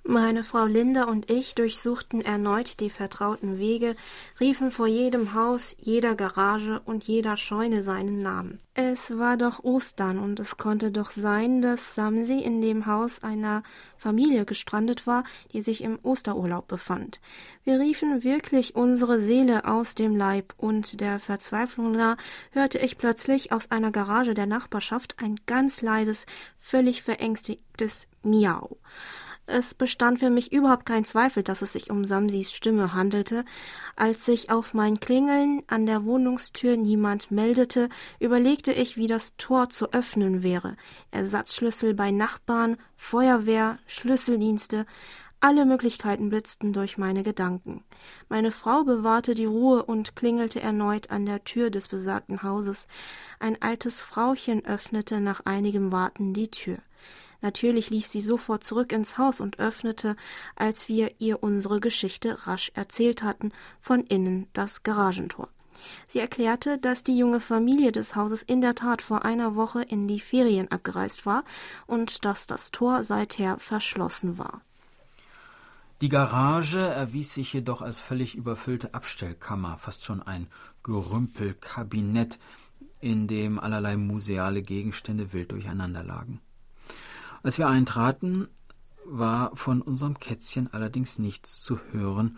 Meine 0.05 0.43
Frau 0.43 0.65
Linda 0.65 1.05
und 1.05 1.31
ich 1.31 1.55
durchsuchten 1.55 2.23
erneut 2.23 2.81
die 2.81 2.91
vertrauten 2.91 3.59
Wege, 3.59 3.95
riefen 4.41 4.73
vor 4.73 4.89
jedem 4.89 5.35
Haus, 5.35 5.77
jeder 5.79 6.17
Garage 6.17 6.81
und 6.85 7.05
jeder 7.05 7.37
Scheune 7.37 7.85
seinen 7.85 8.19
Namen. 8.19 8.59
Es 8.75 9.17
war 9.17 9.37
doch 9.37 9.63
Ostern 9.63 10.19
und 10.19 10.41
es 10.41 10.57
konnte 10.57 10.91
doch 10.91 11.13
sein, 11.13 11.63
dass 11.63 11.95
Samsi 11.95 12.41
in 12.41 12.61
dem 12.61 12.87
Haus 12.87 13.23
einer 13.23 13.63
Familie 13.97 14.45
gestrandet 14.45 15.07
war, 15.07 15.23
die 15.53 15.63
sich 15.63 15.85
im 15.85 16.01
Osterurlaub 16.03 16.67
befand. 16.67 17.21
Wir 17.63 17.79
riefen 17.79 18.25
wirklich 18.25 18.75
unsere 18.75 19.21
Seele 19.21 19.67
aus 19.67 19.95
dem 19.95 20.17
Leib 20.17 20.53
und 20.57 21.01
der 21.01 21.21
Verzweiflung 21.21 21.93
nah 21.93 22.17
hörte 22.51 22.79
ich 22.79 22.99
plötzlich 22.99 23.53
aus 23.53 23.71
einer 23.71 23.93
Garage 23.93 24.35
der 24.35 24.47
Nachbarschaft 24.47 25.15
ein 25.23 25.37
ganz 25.47 25.81
leises, 25.81 26.27
völlig 26.59 27.05
verängstigtes 27.05 28.09
Miau. 28.25 28.79
Es 29.47 29.75
bestand 29.75 30.21
für 30.21 30.31
mich 30.31 30.53
überhaupt 30.53 30.87
kein 30.87 31.05
Zweifel, 31.05 31.43
dass 31.43 31.63
es 31.63 31.73
sich 31.73 31.91
um 31.91 32.05
Samsis 32.05 32.53
Stimme 32.53 32.95
handelte. 32.95 33.45
Als 33.97 34.25
sich 34.25 34.51
auf 34.51 34.73
mein 34.73 35.01
Klingeln 35.01 35.63
an 35.67 35.85
der 35.85 36.05
Wohnungstür 36.05 36.77
niemand 36.77 37.31
meldete, 37.31 37.89
überlegte 38.21 38.73
ich, 38.73 38.97
wie 38.97 39.09
das 39.09 39.37
Tor 39.37 39.69
zu 39.69 39.93
öffnen 39.93 40.43
wäre. 40.43 40.77
Ersatzschlüssel 41.11 41.93
bei 41.93 42.13
Nachbarn, 42.13 42.77
Feuerwehr, 42.97 43.79
Schlüsseldienste, 43.87 44.87
alle 45.45 45.65
Möglichkeiten 45.67 46.29
blitzten 46.29 46.73
durch 46.73 46.99
meine 46.99 47.25
Gedanken. 47.25 47.83
Meine 48.29 48.53
Frau 48.53 48.85
bewahrte 48.85 49.35
die 49.35 49.45
Ruhe 49.45 49.83
und 49.83 50.15
klingelte 50.15 50.61
erneut 50.61 51.11
an 51.11 51.27
der 51.27 51.43
Tür 51.43 51.71
des 51.71 51.89
besagten 51.89 52.45
Hauses. 52.45 52.87
Ein 53.41 53.61
altes 53.61 54.03
Frauchen 54.03 54.65
öffnete 54.65 55.21
nach 55.21 55.41
einigem 55.45 55.91
Warten 55.91 56.33
die 56.33 56.49
Tür. 56.49 56.79
Natürlich 57.43 57.91
lief 57.91 58.07
sie 58.07 58.21
sofort 58.21 58.65
zurück 58.65 58.93
ins 58.93 59.19
Haus 59.19 59.41
und 59.41 59.59
öffnete, 59.59 60.17
als 60.57 60.89
wir 60.89 61.21
ihr 61.21 61.43
unsere 61.43 61.81
Geschichte 61.81 62.47
rasch 62.47 62.71
erzählt 62.75 63.23
hatten, 63.23 63.53
von 63.81 64.05
innen 64.05 64.47
das 64.53 64.83
Garagentor. 64.83 65.49
Sie 66.07 66.21
erklärte, 66.21 66.79
dass 66.79 67.03
die 67.03 67.19
junge 67.19 67.41
Familie 67.41 67.93
des 67.93 68.15
Hauses 68.15 68.43
in 68.43 68.61
der 68.61 68.75
Tat 68.75 69.03
vor 69.03 69.25
einer 69.25 69.57
Woche 69.57 69.83
in 69.83 70.07
die 70.07 70.21
Ferien 70.21 70.71
abgereist 70.71 71.27
war 71.27 71.45
und 71.87 72.25
dass 72.25 72.47
das 72.47 72.71
Tor 72.71 73.03
seither 73.03 73.59
verschlossen 73.59 74.39
war. 74.39 74.63
Die 76.01 76.09
Garage 76.09 76.81
erwies 76.81 77.35
sich 77.35 77.53
jedoch 77.53 77.81
als 77.81 78.01
völlig 78.01 78.35
überfüllte 78.35 78.93
Abstellkammer, 78.93 79.79
fast 79.79 80.05
schon 80.05 80.23
ein 80.23 80.49
Gerümpelkabinett, 80.83 82.39
in 83.01 83.29
dem 83.29 83.61
allerlei 83.61 83.97
museale 83.97 84.63
Gegenstände 84.63 85.33
wild 85.33 85.53
durcheinander 85.53 86.03
lagen. 86.03 86.41
Als 87.43 87.59
wir 87.59 87.69
eintraten, 87.69 88.49
war 89.05 89.55
von 89.57 89.83
unserem 89.83 90.19
Kätzchen 90.19 90.73
allerdings 90.73 91.19
nichts 91.19 91.61
zu 91.61 91.79
hören 91.91 92.37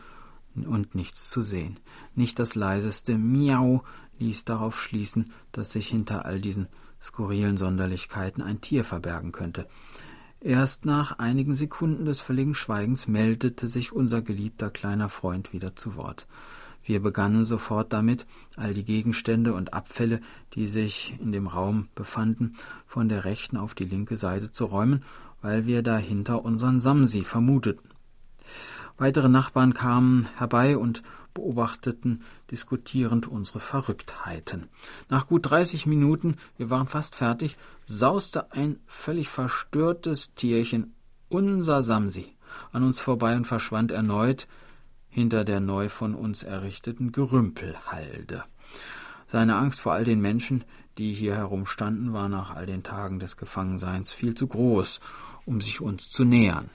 und 0.55 0.95
nichts 0.95 1.31
zu 1.31 1.43
sehen. 1.43 1.79
Nicht 2.15 2.39
das 2.39 2.55
leiseste 2.55 3.19
Miau 3.19 3.83
ließ 4.19 4.45
darauf 4.45 4.81
schließen, 4.81 5.33
dass 5.53 5.73
sich 5.73 5.89
hinter 5.89 6.25
all 6.25 6.41
diesen 6.41 6.69
skurrilen 7.01 7.57
Sonderlichkeiten 7.57 8.43
ein 8.43 8.61
Tier 8.61 8.85
verbergen 8.85 9.33
könnte. 9.33 9.67
Erst 10.41 10.85
nach 10.85 11.19
einigen 11.19 11.55
Sekunden 11.55 12.05
des 12.05 12.21
völligen 12.21 12.55
Schweigens 12.55 13.09
meldete 13.09 13.69
sich 13.69 13.93
unser 13.93 14.23
geliebter 14.23 14.71
kleiner 14.71 15.09
Freund 15.09 15.53
wieder 15.53 15.75
zu 15.75 15.97
Wort. 15.97 16.27
Wir 16.85 17.01
begannen 17.01 17.45
sofort 17.45 17.93
damit, 17.93 18.27
all 18.57 18.75
die 18.75 18.85
Gegenstände 18.85 19.55
und 19.55 19.73
Abfälle, 19.73 20.21
die 20.53 20.67
sich 20.67 21.19
in 21.19 21.33
dem 21.33 21.47
Raum 21.47 21.89
befanden, 21.95 22.57
von 22.87 23.09
der 23.09 23.25
rechten 23.25 23.57
auf 23.57 23.75
die 23.75 23.87
linke 23.87 24.17
Seite 24.17 24.53
zu 24.53 24.67
räumen, 24.67 25.03
weil 25.41 25.67
wir 25.67 25.83
dahinter 25.83 26.45
unseren 26.45 26.81
Samsi 26.81 27.25
vermuteten. 27.25 27.91
Weitere 28.99 29.29
Nachbarn 29.29 29.75
kamen 29.75 30.29
herbei 30.37 30.77
und 30.77 31.03
beobachteten 31.33 32.23
diskutierend 32.53 33.27
unsere 33.27 33.59
Verrücktheiten. 33.59 34.69
Nach 35.09 35.27
gut 35.27 35.51
dreißig 35.51 35.87
Minuten, 35.87 36.37
wir 36.57 36.71
waren 36.71 36.87
fast 36.87 37.17
fertig, 37.17 37.57
sauste 37.85 38.53
ein 38.53 38.79
völlig 38.87 39.29
verstörtes 39.29 40.35
Tierchen, 40.35 40.95
unser 41.29 41.83
Samsi, 41.83 42.37
an 42.71 42.85
uns 42.85 43.01
vorbei 43.01 43.35
und 43.37 43.47
verschwand 43.47 43.91
erneut 43.91 44.47
hinter 45.15 45.45
der 45.45 45.61
neu 45.61 45.89
von 45.89 46.17
uns 46.17 46.43
errichteten 46.43 47.13
Gerümpelhalde. 47.13 48.43
Seine 49.29 49.55
Angst 49.55 49.81
vor 49.81 49.93
all 49.93 50.03
den 50.03 50.21
Menschen, 50.21 50.65
die 50.99 51.13
hier 51.13 51.37
herumstanden, 51.37 52.13
war 52.13 52.29
nach 52.29 52.57
all 52.57 52.67
den 52.67 52.83
Tagen 52.83 53.21
des 53.21 53.37
Gefangenseins 53.37 54.13
viel 54.13 54.35
zu 54.35 54.49
groß, 54.49 54.99
um 55.47 55.61
sich 55.61 55.81
uns 55.81 56.11
zu 56.11 56.25
nähern. 56.25 56.69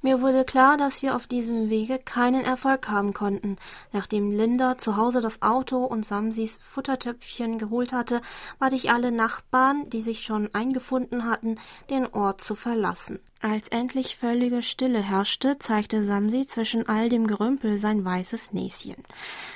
Mir 0.00 0.20
wurde 0.20 0.44
klar, 0.44 0.76
dass 0.76 1.02
wir 1.02 1.16
auf 1.16 1.26
diesem 1.26 1.70
Wege 1.70 1.98
keinen 1.98 2.44
Erfolg 2.44 2.88
haben 2.88 3.14
konnten. 3.14 3.56
Nachdem 3.92 4.30
Linda 4.30 4.78
zu 4.78 4.96
Hause 4.96 5.20
das 5.20 5.42
Auto 5.42 5.84
und 5.84 6.06
Samsis 6.06 6.58
Futtertöpfchen 6.62 7.58
geholt 7.58 7.92
hatte, 7.92 8.20
bat 8.60 8.72
ich 8.72 8.90
alle 8.92 9.10
Nachbarn, 9.10 9.90
die 9.90 10.02
sich 10.02 10.22
schon 10.22 10.50
eingefunden 10.52 11.24
hatten, 11.24 11.56
den 11.90 12.06
Ort 12.06 12.42
zu 12.42 12.54
verlassen. 12.54 13.20
Als 13.40 13.68
endlich 13.68 14.16
völlige 14.16 14.62
Stille 14.62 15.00
herrschte, 15.00 15.60
zeigte 15.60 16.04
Samsi 16.04 16.48
zwischen 16.48 16.88
all 16.88 17.08
dem 17.08 17.28
Gerümpel 17.28 17.78
sein 17.78 18.04
weißes 18.04 18.52
Näschen. 18.52 18.96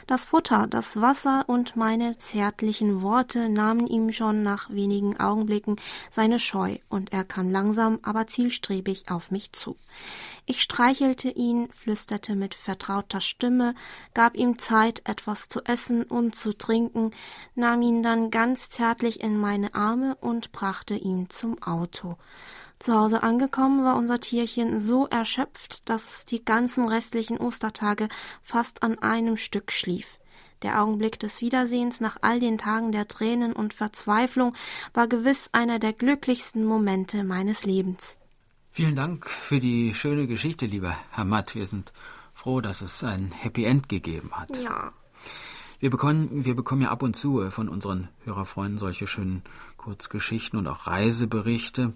Das 0.06 0.24
Futter, 0.24 0.68
das 0.68 1.00
Wasser 1.00 1.44
und 1.48 1.74
meine 1.74 2.16
zärtlichen 2.16 3.02
Worte 3.02 3.48
nahmen 3.48 3.88
ihm 3.88 4.12
schon 4.12 4.44
nach 4.44 4.70
wenigen 4.70 5.18
Augenblicken 5.18 5.76
seine 6.12 6.38
Scheu, 6.38 6.76
und 6.90 7.12
er 7.12 7.24
kam 7.24 7.50
langsam, 7.50 7.98
aber 8.02 8.28
zielstrebig 8.28 9.10
auf 9.10 9.32
mich 9.32 9.50
zu. 9.50 9.76
Ich 10.46 10.62
streichelte 10.62 11.30
ihn, 11.30 11.68
flüsterte 11.72 12.36
mit 12.36 12.54
vertrauter 12.54 13.20
Stimme, 13.20 13.74
gab 14.14 14.36
ihm 14.36 14.60
Zeit, 14.60 15.02
etwas 15.06 15.48
zu 15.48 15.60
essen 15.64 16.04
und 16.04 16.36
zu 16.36 16.52
trinken, 16.52 17.10
nahm 17.56 17.82
ihn 17.82 18.04
dann 18.04 18.30
ganz 18.30 18.68
zärtlich 18.68 19.20
in 19.20 19.36
meine 19.36 19.74
Arme 19.74 20.16
und 20.20 20.52
brachte 20.52 20.94
ihn 20.94 21.30
zum 21.30 21.60
Auto. 21.62 22.16
Zu 22.82 22.94
Hause 22.94 23.22
angekommen 23.22 23.84
war 23.84 23.94
unser 23.94 24.18
Tierchen 24.18 24.80
so 24.80 25.06
erschöpft, 25.06 25.88
dass 25.88 26.16
es 26.16 26.24
die 26.24 26.44
ganzen 26.44 26.88
restlichen 26.88 27.38
Ostertage 27.38 28.08
fast 28.42 28.82
an 28.82 28.98
einem 28.98 29.36
Stück 29.36 29.70
schlief. 29.70 30.18
Der 30.62 30.82
Augenblick 30.82 31.20
des 31.20 31.40
Wiedersehens 31.42 32.00
nach 32.00 32.16
all 32.22 32.40
den 32.40 32.58
Tagen 32.58 32.90
der 32.90 33.06
Tränen 33.06 33.52
und 33.52 33.72
Verzweiflung 33.72 34.56
war 34.94 35.06
gewiss 35.06 35.50
einer 35.52 35.78
der 35.78 35.92
glücklichsten 35.92 36.64
Momente 36.64 37.22
meines 37.22 37.64
Lebens. 37.64 38.16
Vielen 38.72 38.96
Dank 38.96 39.30
für 39.30 39.60
die 39.60 39.94
schöne 39.94 40.26
Geschichte, 40.26 40.66
lieber 40.66 40.96
Herr 41.12 41.24
Matt. 41.24 41.54
Wir 41.54 41.68
sind 41.68 41.92
froh, 42.35 42.61
dass 42.61 42.80
es 42.80 43.04
ein 43.04 43.30
Happy 43.30 43.64
End 43.64 43.88
gegeben 43.88 44.33
hat. 44.33 44.59
Ja. 44.59 44.92
Wir 45.78 45.90
bekommen, 45.90 46.44
wir 46.44 46.57
bekommen 46.57 46.83
ja 46.83 46.90
ab 46.90 47.04
und 47.04 47.14
zu 47.14 47.48
von 47.52 47.68
unseren 47.68 48.09
Hörerfreunden 48.24 48.78
solche 48.78 49.07
schönen 49.07 49.42
Kurzgeschichten 49.76 50.59
und 50.59 50.66
auch 50.66 50.88
Reiseberichte 50.88 51.92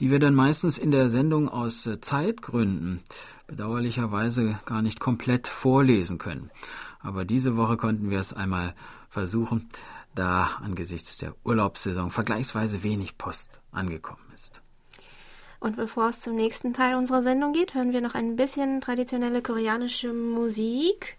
die 0.00 0.10
wir 0.10 0.18
dann 0.18 0.34
meistens 0.34 0.78
in 0.78 0.90
der 0.90 1.08
Sendung 1.08 1.48
aus 1.48 1.86
äh, 1.86 2.00
Zeitgründen 2.00 3.02
bedauerlicherweise 3.46 4.58
gar 4.64 4.82
nicht 4.82 5.00
komplett 5.00 5.46
vorlesen 5.46 6.18
können. 6.18 6.50
Aber 7.00 7.24
diese 7.24 7.56
Woche 7.56 7.76
konnten 7.76 8.10
wir 8.10 8.18
es 8.18 8.32
einmal 8.32 8.74
versuchen, 9.10 9.68
da 10.14 10.58
angesichts 10.62 11.18
der 11.18 11.34
Urlaubssaison 11.44 12.10
vergleichsweise 12.10 12.82
wenig 12.82 13.18
Post 13.18 13.60
angekommen 13.72 14.24
ist. 14.34 14.62
Und 15.60 15.76
bevor 15.76 16.10
es 16.10 16.20
zum 16.20 16.34
nächsten 16.34 16.74
Teil 16.74 16.94
unserer 16.94 17.22
Sendung 17.22 17.52
geht, 17.52 17.74
hören 17.74 17.92
wir 17.92 18.00
noch 18.00 18.14
ein 18.14 18.36
bisschen 18.36 18.80
traditionelle 18.80 19.42
koreanische 19.42 20.12
Musik. 20.12 21.16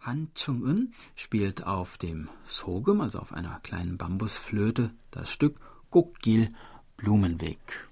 Han 0.00 0.28
Chung-eun 0.34 0.92
spielt 1.14 1.66
auf 1.66 1.98
dem 1.98 2.28
Sogum, 2.46 3.00
also 3.00 3.18
auf 3.18 3.32
einer 3.32 3.60
kleinen 3.62 3.96
Bambusflöte, 3.96 4.90
das 5.10 5.30
Stück 5.30 5.56
Gokgil 5.90 6.52
Blumenweg 6.96 7.85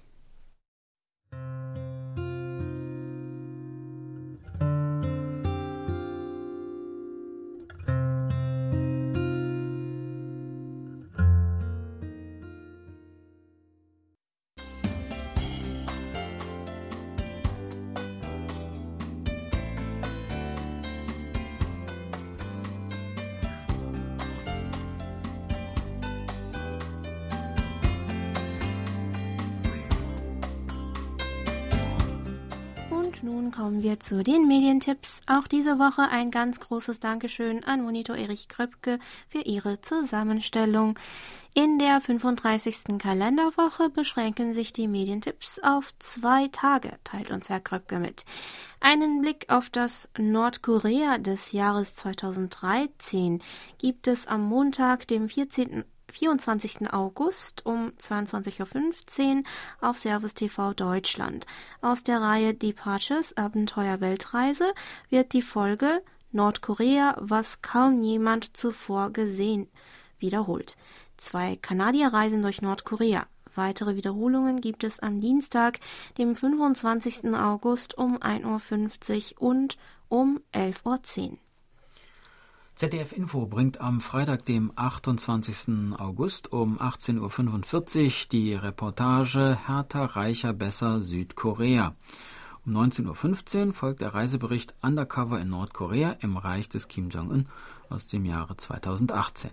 kommen 33.55 33.83
wir 33.83 34.01
zu 34.01 34.21
den 34.21 34.47
Medientipps. 34.47 35.21
Auch 35.27 35.47
diese 35.47 35.79
Woche 35.79 36.09
ein 36.09 36.29
ganz 36.29 36.59
großes 36.59 36.99
Dankeschön 36.99 37.63
an 37.63 37.83
Monitor 37.83 38.17
Erich 38.17 38.49
Kröpke 38.49 38.99
für 39.29 39.41
ihre 39.41 39.79
Zusammenstellung. 39.79 40.99
In 41.53 41.79
der 41.79 42.01
35. 42.01 42.97
Kalenderwoche 42.99 43.89
beschränken 43.89 44.53
sich 44.53 44.73
die 44.73 44.89
Medientipps 44.89 45.59
auf 45.59 45.97
zwei 45.99 46.49
Tage, 46.49 46.99
teilt 47.05 47.31
uns 47.31 47.47
Herr 47.47 47.61
Kröpke 47.61 47.99
mit. 47.99 48.25
Einen 48.81 49.21
Blick 49.21 49.45
auf 49.47 49.69
das 49.69 50.09
Nordkorea 50.17 51.17
des 51.17 51.53
Jahres 51.53 51.95
2013 51.95 53.41
gibt 53.77 54.07
es 54.07 54.27
am 54.27 54.43
Montag, 54.49 55.07
dem 55.07 55.29
14. 55.29 55.85
24. 56.15 56.93
August 56.93 57.65
um 57.65 57.91
22.15 57.99 59.37
Uhr 59.37 59.43
auf 59.81 59.97
Servus 59.97 60.33
TV 60.33 60.73
Deutschland. 60.73 61.45
Aus 61.81 62.03
der 62.05 62.21
Reihe 62.21 62.53
Departures 62.53 63.35
Abenteuer 63.35 63.99
Weltreise 63.99 64.73
wird 65.09 65.33
die 65.33 65.41
Folge 65.41 66.01
Nordkorea, 66.31 67.17
was 67.19 67.61
kaum 67.61 68.01
jemand 68.01 68.55
zuvor 68.55 69.11
gesehen, 69.11 69.67
wiederholt. 70.17 70.77
Zwei 71.17 71.57
Kanadier 71.57 72.07
reisen 72.07 72.41
durch 72.41 72.61
Nordkorea. 72.61 73.27
Weitere 73.53 73.95
Wiederholungen 73.95 74.61
gibt 74.61 74.85
es 74.85 74.99
am 75.01 75.19
Dienstag, 75.19 75.79
dem 76.17 76.35
25. 76.35 77.33
August 77.35 77.97
um 77.97 78.17
1.50 78.17 79.35
Uhr 79.35 79.49
und 79.49 79.77
um 80.07 80.39
11.10 80.53 81.31
Uhr. 81.31 81.37
ZDF 82.75 83.13
Info 83.13 83.45
bringt 83.45 83.79
am 83.79 84.01
Freitag, 84.01 84.43
dem 84.43 84.73
28. 84.75 85.97
August 85.97 86.51
um 86.51 86.77
18.45 86.77 88.03
Uhr 88.03 88.27
die 88.33 88.53
Reportage 88.53 89.57
Härter, 89.65 90.03
Reicher, 90.17 90.51
Besser 90.51 91.01
Südkorea. 91.01 91.95
Um 92.65 92.75
19.15 92.75 93.67
Uhr 93.67 93.73
folgt 93.73 94.01
der 94.01 94.13
Reisebericht 94.13 94.75
Undercover 94.81 95.39
in 95.39 95.51
Nordkorea 95.51 96.17
im 96.19 96.35
Reich 96.35 96.67
des 96.67 96.89
Kim 96.89 97.09
Jong-un 97.09 97.47
aus 97.87 98.07
dem 98.07 98.25
Jahre 98.25 98.57
2018. 98.57 99.51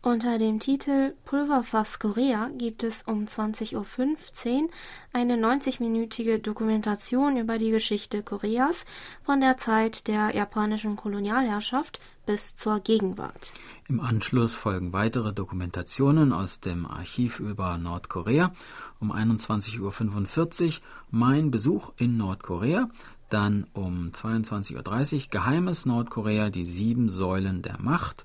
Unter 0.00 0.38
dem 0.38 0.60
Titel 0.60 1.14
Pulverfass 1.24 1.98
Korea 1.98 2.50
gibt 2.56 2.84
es 2.84 3.02
um 3.02 3.24
20.15 3.24 3.74
Uhr 3.74 4.68
eine 5.12 5.34
90-minütige 5.34 6.38
Dokumentation 6.38 7.36
über 7.36 7.58
die 7.58 7.72
Geschichte 7.72 8.22
Koreas 8.22 8.84
von 9.24 9.40
der 9.40 9.56
Zeit 9.56 10.06
der 10.06 10.36
japanischen 10.36 10.94
Kolonialherrschaft 10.94 11.98
bis 12.26 12.54
zur 12.54 12.78
Gegenwart. 12.78 13.52
Im 13.88 13.98
Anschluss 13.98 14.54
folgen 14.54 14.92
weitere 14.92 15.32
Dokumentationen 15.32 16.32
aus 16.32 16.60
dem 16.60 16.86
Archiv 16.86 17.40
über 17.40 17.76
Nordkorea. 17.76 18.52
Um 19.00 19.10
21.45 19.10 20.66
Uhr 20.66 20.72
Mein 21.10 21.50
Besuch 21.50 21.90
in 21.96 22.16
Nordkorea, 22.16 22.88
dann 23.30 23.66
um 23.72 24.12
22.30 24.12 25.14
Uhr 25.14 25.22
Geheimes 25.32 25.86
Nordkorea, 25.86 26.50
die 26.50 26.64
sieben 26.64 27.08
Säulen 27.08 27.62
der 27.62 27.80
Macht 27.80 28.24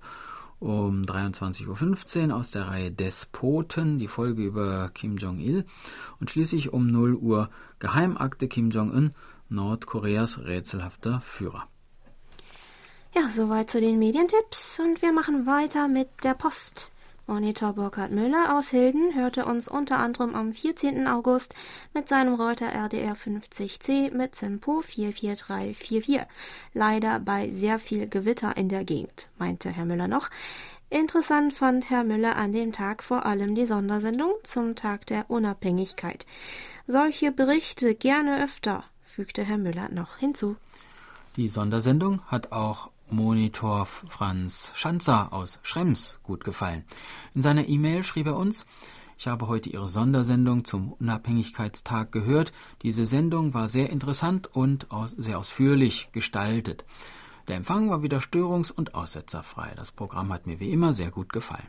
um 0.64 1.02
23.15 1.04 2.30
Uhr 2.30 2.36
aus 2.36 2.52
der 2.52 2.68
Reihe 2.70 2.90
Despoten, 2.90 4.00
die 4.00 4.08
Folge 4.08 4.44
über 4.44 4.90
Kim 4.94 5.18
Jong-il 5.18 5.66
und 6.22 6.32
schließlich 6.32 6.72
um 6.72 6.88
0 6.90 7.16
Uhr 7.16 7.50
Geheimakte 7.80 8.48
Kim 8.48 8.70
Jong-un, 8.70 9.12
Nordkoreas 9.50 10.40
rätselhafter 10.40 11.20
Führer. 11.20 11.68
Ja, 13.14 13.30
soweit 13.30 13.70
zu 13.70 13.82
den 13.82 14.00
Medientipps 14.00 14.80
und 14.80 15.02
wir 15.02 15.12
machen 15.12 15.46
weiter 15.46 15.88
mit 15.88 16.08
der 16.24 16.34
Post. 16.34 16.93
Monitor 17.26 17.72
Burkhard 17.72 18.12
Müller 18.12 18.58
aus 18.58 18.70
Hilden 18.70 19.16
hörte 19.16 19.46
uns 19.46 19.70
unter 19.70 19.98
anderem 19.98 20.36
am 20.36 20.52
14. 20.52 21.08
August 21.08 21.56
mit 21.94 22.10
seinem 22.10 22.34
Reuter 22.34 22.68
RDR 22.74 23.16
50C 23.16 24.14
mit 24.14 24.34
Tempo 24.34 24.82
44344. 24.82 26.28
Leider 26.74 27.20
bei 27.22 27.50
sehr 27.50 27.80
viel 27.80 28.10
Gewitter 28.10 28.58
in 28.58 28.68
der 28.68 28.84
Gegend, 28.84 29.30
meinte 29.38 29.70
Herr 29.70 29.86
Müller 29.86 30.10
noch. 30.10 30.30
Interessant 30.90 31.54
fand 31.54 31.90
Herr 31.90 32.04
Müller 32.04 32.36
an 32.36 32.52
dem 32.52 32.74
Tag 32.74 33.06
vor 33.06 33.26
allem 33.26 33.56
die 33.56 33.66
Sondersendung 33.66 34.34
zum 34.44 34.76
Tag 34.76 35.08
der 35.08 35.30
Unabhängigkeit. 35.30 36.26
Solche 36.88 37.32
Berichte 37.32 37.96
gerne 37.96 38.44
öfter, 38.44 38.84
fügte 39.02 39.46
Herr 39.46 39.58
Müller 39.58 39.88
noch 39.90 40.18
hinzu. 40.18 40.58
Die 41.38 41.48
Sondersendung 41.50 42.22
hat 42.28 42.52
auch 42.52 42.90
Monitor 43.14 43.86
Franz 43.86 44.72
Schanzer 44.76 45.32
aus 45.32 45.60
Schrems 45.62 46.20
gut 46.24 46.44
gefallen. 46.44 46.84
In 47.36 47.42
seiner 47.42 47.68
E-Mail 47.68 48.04
schrieb 48.04 48.28
er 48.28 48.38
uns, 48.38 48.66
ich 49.18 49.28
habe 49.28 49.48
heute 49.48 49.70
Ihre 49.70 49.88
Sondersendung 49.88 50.66
zum 50.66 50.92
Unabhängigkeitstag 50.94 52.12
gehört. 52.12 52.52
Diese 52.82 53.06
Sendung 53.06 53.54
war 53.54 53.70
sehr 53.70 53.92
interessant 53.92 54.48
und 54.54 54.88
sehr 55.18 55.38
ausführlich 55.38 56.10
gestaltet. 56.12 56.86
Der 57.48 57.58
Empfang 57.58 57.90
war 57.90 58.02
wieder 58.02 58.18
störungs- 58.18 58.72
und 58.72 58.96
aussetzerfrei. 58.96 59.74
Das 59.76 59.92
Programm 59.92 60.34
hat 60.34 60.48
mir 60.48 60.60
wie 60.60 60.72
immer 60.72 60.94
sehr 60.94 61.12
gut 61.12 61.32
gefallen. 61.32 61.68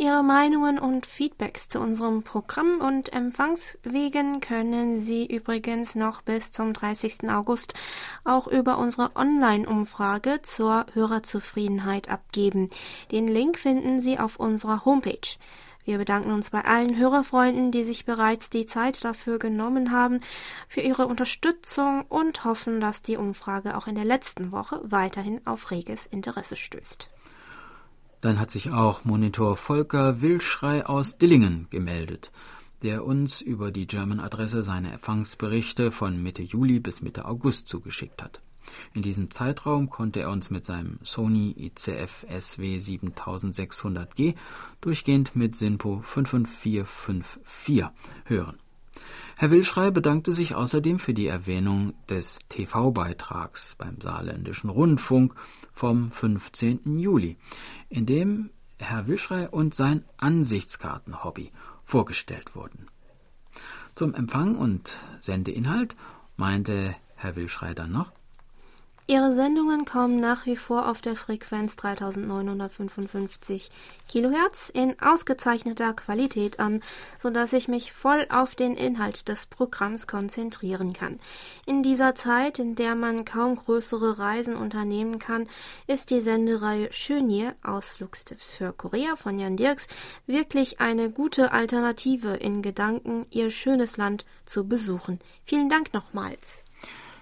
Ihre 0.00 0.22
Meinungen 0.22 0.78
und 0.78 1.06
Feedbacks 1.06 1.68
zu 1.68 1.80
unserem 1.80 2.22
Programm 2.22 2.80
und 2.80 3.12
Empfangswegen 3.12 4.38
können 4.38 5.00
Sie 5.00 5.26
übrigens 5.26 5.96
noch 5.96 6.22
bis 6.22 6.52
zum 6.52 6.72
30. 6.72 7.28
August 7.28 7.74
auch 8.22 8.46
über 8.46 8.78
unsere 8.78 9.16
Online-Umfrage 9.16 10.40
zur 10.42 10.86
Hörerzufriedenheit 10.92 12.10
abgeben. 12.10 12.70
Den 13.10 13.26
Link 13.26 13.58
finden 13.58 14.00
Sie 14.00 14.20
auf 14.20 14.38
unserer 14.38 14.84
Homepage. 14.84 15.36
Wir 15.84 15.98
bedanken 15.98 16.30
uns 16.30 16.50
bei 16.50 16.64
allen 16.64 16.96
Hörerfreunden, 16.96 17.72
die 17.72 17.82
sich 17.82 18.04
bereits 18.04 18.50
die 18.50 18.66
Zeit 18.66 19.04
dafür 19.04 19.40
genommen 19.40 19.90
haben, 19.90 20.20
für 20.68 20.80
ihre 20.80 21.08
Unterstützung 21.08 22.02
und 22.02 22.44
hoffen, 22.44 22.80
dass 22.80 23.02
die 23.02 23.16
Umfrage 23.16 23.76
auch 23.76 23.88
in 23.88 23.96
der 23.96 24.04
letzten 24.04 24.52
Woche 24.52 24.80
weiterhin 24.84 25.44
auf 25.44 25.72
reges 25.72 26.06
Interesse 26.06 26.54
stößt. 26.54 27.10
Dann 28.20 28.40
hat 28.40 28.50
sich 28.50 28.70
auch 28.70 29.04
Monitor 29.04 29.56
Volker 29.56 30.20
Wildschrei 30.20 30.84
aus 30.84 31.18
Dillingen 31.18 31.68
gemeldet, 31.70 32.32
der 32.82 33.04
uns 33.04 33.40
über 33.40 33.70
die 33.70 33.86
German-Adresse 33.86 34.62
seine 34.62 34.92
Empfangsberichte 34.92 35.92
von 35.92 36.20
Mitte 36.22 36.42
Juli 36.42 36.80
bis 36.80 37.00
Mitte 37.00 37.26
August 37.26 37.68
zugeschickt 37.68 38.22
hat. 38.22 38.40
In 38.92 39.02
diesem 39.02 39.30
Zeitraum 39.30 39.88
konnte 39.88 40.20
er 40.20 40.30
uns 40.30 40.50
mit 40.50 40.66
seinem 40.66 40.98
Sony 41.02 41.54
ICF 41.56 42.26
SW 42.28 42.76
7600G 42.76 44.34
durchgehend 44.80 45.36
mit 45.36 45.56
SINPO 45.56 46.02
55454 46.02 47.86
hören. 48.24 48.58
Herr 49.36 49.50
Wilschrei 49.50 49.90
bedankte 49.90 50.32
sich 50.32 50.54
außerdem 50.54 50.98
für 50.98 51.14
die 51.14 51.26
Erwähnung 51.26 51.94
des 52.08 52.38
TV-Beitrags 52.48 53.76
beim 53.76 54.00
Saarländischen 54.00 54.68
Rundfunk 54.68 55.34
vom 55.72 56.10
15. 56.10 56.98
Juli, 56.98 57.36
in 57.88 58.04
dem 58.04 58.50
Herr 58.78 59.06
Wilschrei 59.06 59.48
und 59.48 59.74
sein 59.74 60.04
Ansichtskartenhobby 60.16 61.52
vorgestellt 61.84 62.54
wurden. 62.54 62.88
Zum 63.94 64.14
Empfang 64.14 64.56
und 64.56 64.96
Sendeinhalt 65.20 65.96
meinte 66.36 66.94
Herr 67.16 67.36
Wilschrei 67.36 67.74
dann 67.74 67.92
noch, 67.92 68.12
Ihre 69.10 69.34
Sendungen 69.34 69.86
kommen 69.86 70.16
nach 70.16 70.44
wie 70.44 70.56
vor 70.56 70.86
auf 70.86 71.00
der 71.00 71.16
Frequenz 71.16 71.76
3955 71.76 73.70
Kilohertz 74.06 74.68
in 74.68 75.00
ausgezeichneter 75.00 75.94
Qualität 75.94 76.60
an, 76.60 76.82
so 77.18 77.30
dass 77.30 77.54
ich 77.54 77.68
mich 77.68 77.94
voll 77.94 78.26
auf 78.28 78.54
den 78.54 78.76
Inhalt 78.76 79.30
des 79.30 79.46
Programms 79.46 80.08
konzentrieren 80.08 80.92
kann. 80.92 81.20
In 81.64 81.82
dieser 81.82 82.14
Zeit, 82.14 82.58
in 82.58 82.74
der 82.74 82.94
man 82.96 83.24
kaum 83.24 83.56
größere 83.56 84.18
Reisen 84.18 84.56
unternehmen 84.56 85.18
kann, 85.18 85.48
ist 85.86 86.10
die 86.10 86.20
Sendereihe 86.20 86.92
Schönje 86.92 87.54
Ausflugstipps 87.62 88.56
für 88.56 88.74
Korea 88.74 89.16
von 89.16 89.38
Jan 89.38 89.56
Dirks 89.56 89.88
wirklich 90.26 90.82
eine 90.82 91.10
gute 91.10 91.52
Alternative 91.52 92.34
in 92.34 92.60
Gedanken, 92.60 93.24
ihr 93.30 93.50
schönes 93.50 93.96
Land 93.96 94.26
zu 94.44 94.68
besuchen. 94.68 95.18
Vielen 95.46 95.70
Dank 95.70 95.94
nochmals. 95.94 96.62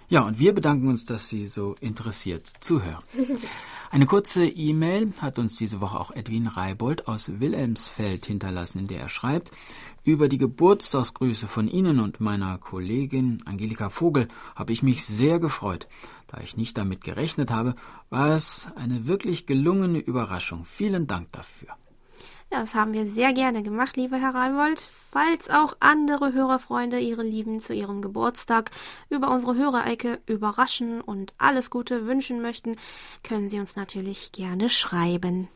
Ja, 0.08 0.22
und 0.22 0.38
wir 0.38 0.54
bedanken 0.54 0.88
uns, 0.88 1.04
dass 1.04 1.28
Sie 1.28 1.48
so 1.48 1.74
interessiert 1.80 2.50
zuhören. 2.60 3.02
Eine 3.90 4.06
kurze 4.06 4.46
E-Mail 4.46 5.12
hat 5.20 5.38
uns 5.38 5.56
diese 5.56 5.80
Woche 5.80 5.98
auch 5.98 6.10
Edwin 6.10 6.46
Reibold 6.46 7.08
aus 7.08 7.40
Wilhelmsfeld 7.40 8.26
hinterlassen, 8.26 8.80
in 8.80 8.86
der 8.88 9.00
er 9.00 9.08
schreibt, 9.08 9.52
über 10.04 10.28
die 10.28 10.38
Geburtstagsgrüße 10.38 11.48
von 11.48 11.68
Ihnen 11.68 12.00
und 12.00 12.20
meiner 12.20 12.58
Kollegin 12.58 13.42
Angelika 13.46 13.90
Vogel 13.90 14.28
habe 14.54 14.72
ich 14.72 14.82
mich 14.82 15.04
sehr 15.04 15.38
gefreut. 15.38 15.88
Da 16.28 16.40
ich 16.40 16.56
nicht 16.56 16.76
damit 16.78 17.02
gerechnet 17.02 17.50
habe, 17.50 17.74
war 18.10 18.34
es 18.34 18.68
eine 18.76 19.06
wirklich 19.06 19.46
gelungene 19.46 19.98
Überraschung. 19.98 20.64
Vielen 20.64 21.06
Dank 21.06 21.32
dafür. 21.32 21.70
Das 22.58 22.74
haben 22.74 22.94
wir 22.94 23.04
sehr 23.04 23.34
gerne 23.34 23.62
gemacht, 23.62 23.98
lieber 23.98 24.16
Herr 24.16 24.34
Reinbold. 24.34 24.80
Falls 25.10 25.50
auch 25.50 25.76
andere 25.78 26.32
Hörerfreunde 26.32 26.98
ihre 26.98 27.22
Lieben 27.22 27.60
zu 27.60 27.74
ihrem 27.74 28.00
Geburtstag 28.00 28.70
über 29.10 29.30
unsere 29.30 29.56
Hörerecke 29.56 30.20
überraschen 30.24 31.02
und 31.02 31.34
alles 31.36 31.68
Gute 31.68 32.06
wünschen 32.06 32.40
möchten, 32.40 32.76
können 33.22 33.50
Sie 33.50 33.60
uns 33.60 33.76
natürlich 33.76 34.32
gerne 34.32 34.70
schreiben. 34.70 35.48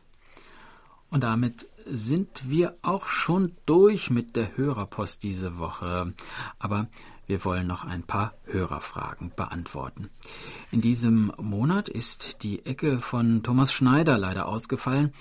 Und 1.09 1.23
damit 1.23 1.67
sind 1.87 2.51
wir 2.51 2.77
auch 2.83 3.07
schon 3.07 3.55
durch 3.65 4.11
mit 4.11 4.35
der 4.35 4.55
Hörerpost 4.55 5.23
diese 5.23 5.57
Woche. 5.57 6.13
Aber 6.59 6.85
wir 7.25 7.43
wollen 7.43 7.65
noch 7.65 7.83
ein 7.83 8.03
paar 8.03 8.35
Hörerfragen 8.45 9.31
beantworten. 9.35 10.11
In 10.69 10.81
diesem 10.81 11.33
Monat 11.39 11.89
ist 11.89 12.43
die 12.43 12.63
Ecke 12.67 12.99
von 12.99 13.41
Thomas 13.41 13.73
Schneider 13.73 14.19
leider 14.19 14.47
ausgefallen. 14.47 15.11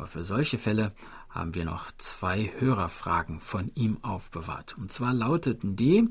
Aber 0.00 0.08
für 0.08 0.24
solche 0.24 0.56
Fälle 0.56 0.92
haben 1.28 1.54
wir 1.54 1.66
noch 1.66 1.92
zwei 1.98 2.50
Hörerfragen 2.58 3.42
von 3.42 3.70
ihm 3.74 3.98
aufbewahrt. 4.00 4.74
Und 4.78 4.90
zwar 4.90 5.12
lauteten 5.12 5.76
die, 5.76 6.08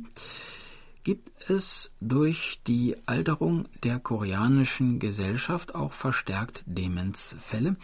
gibt 1.03 1.49
es 1.49 1.91
durch 1.99 2.61
die 2.67 2.95
Alterung 3.07 3.65
der 3.83 3.97
koreanischen 3.97 4.99
Gesellschaft 4.99 5.73
auch 5.73 5.93
verstärkt 5.93 6.61
Demenzfälle? 6.67 7.77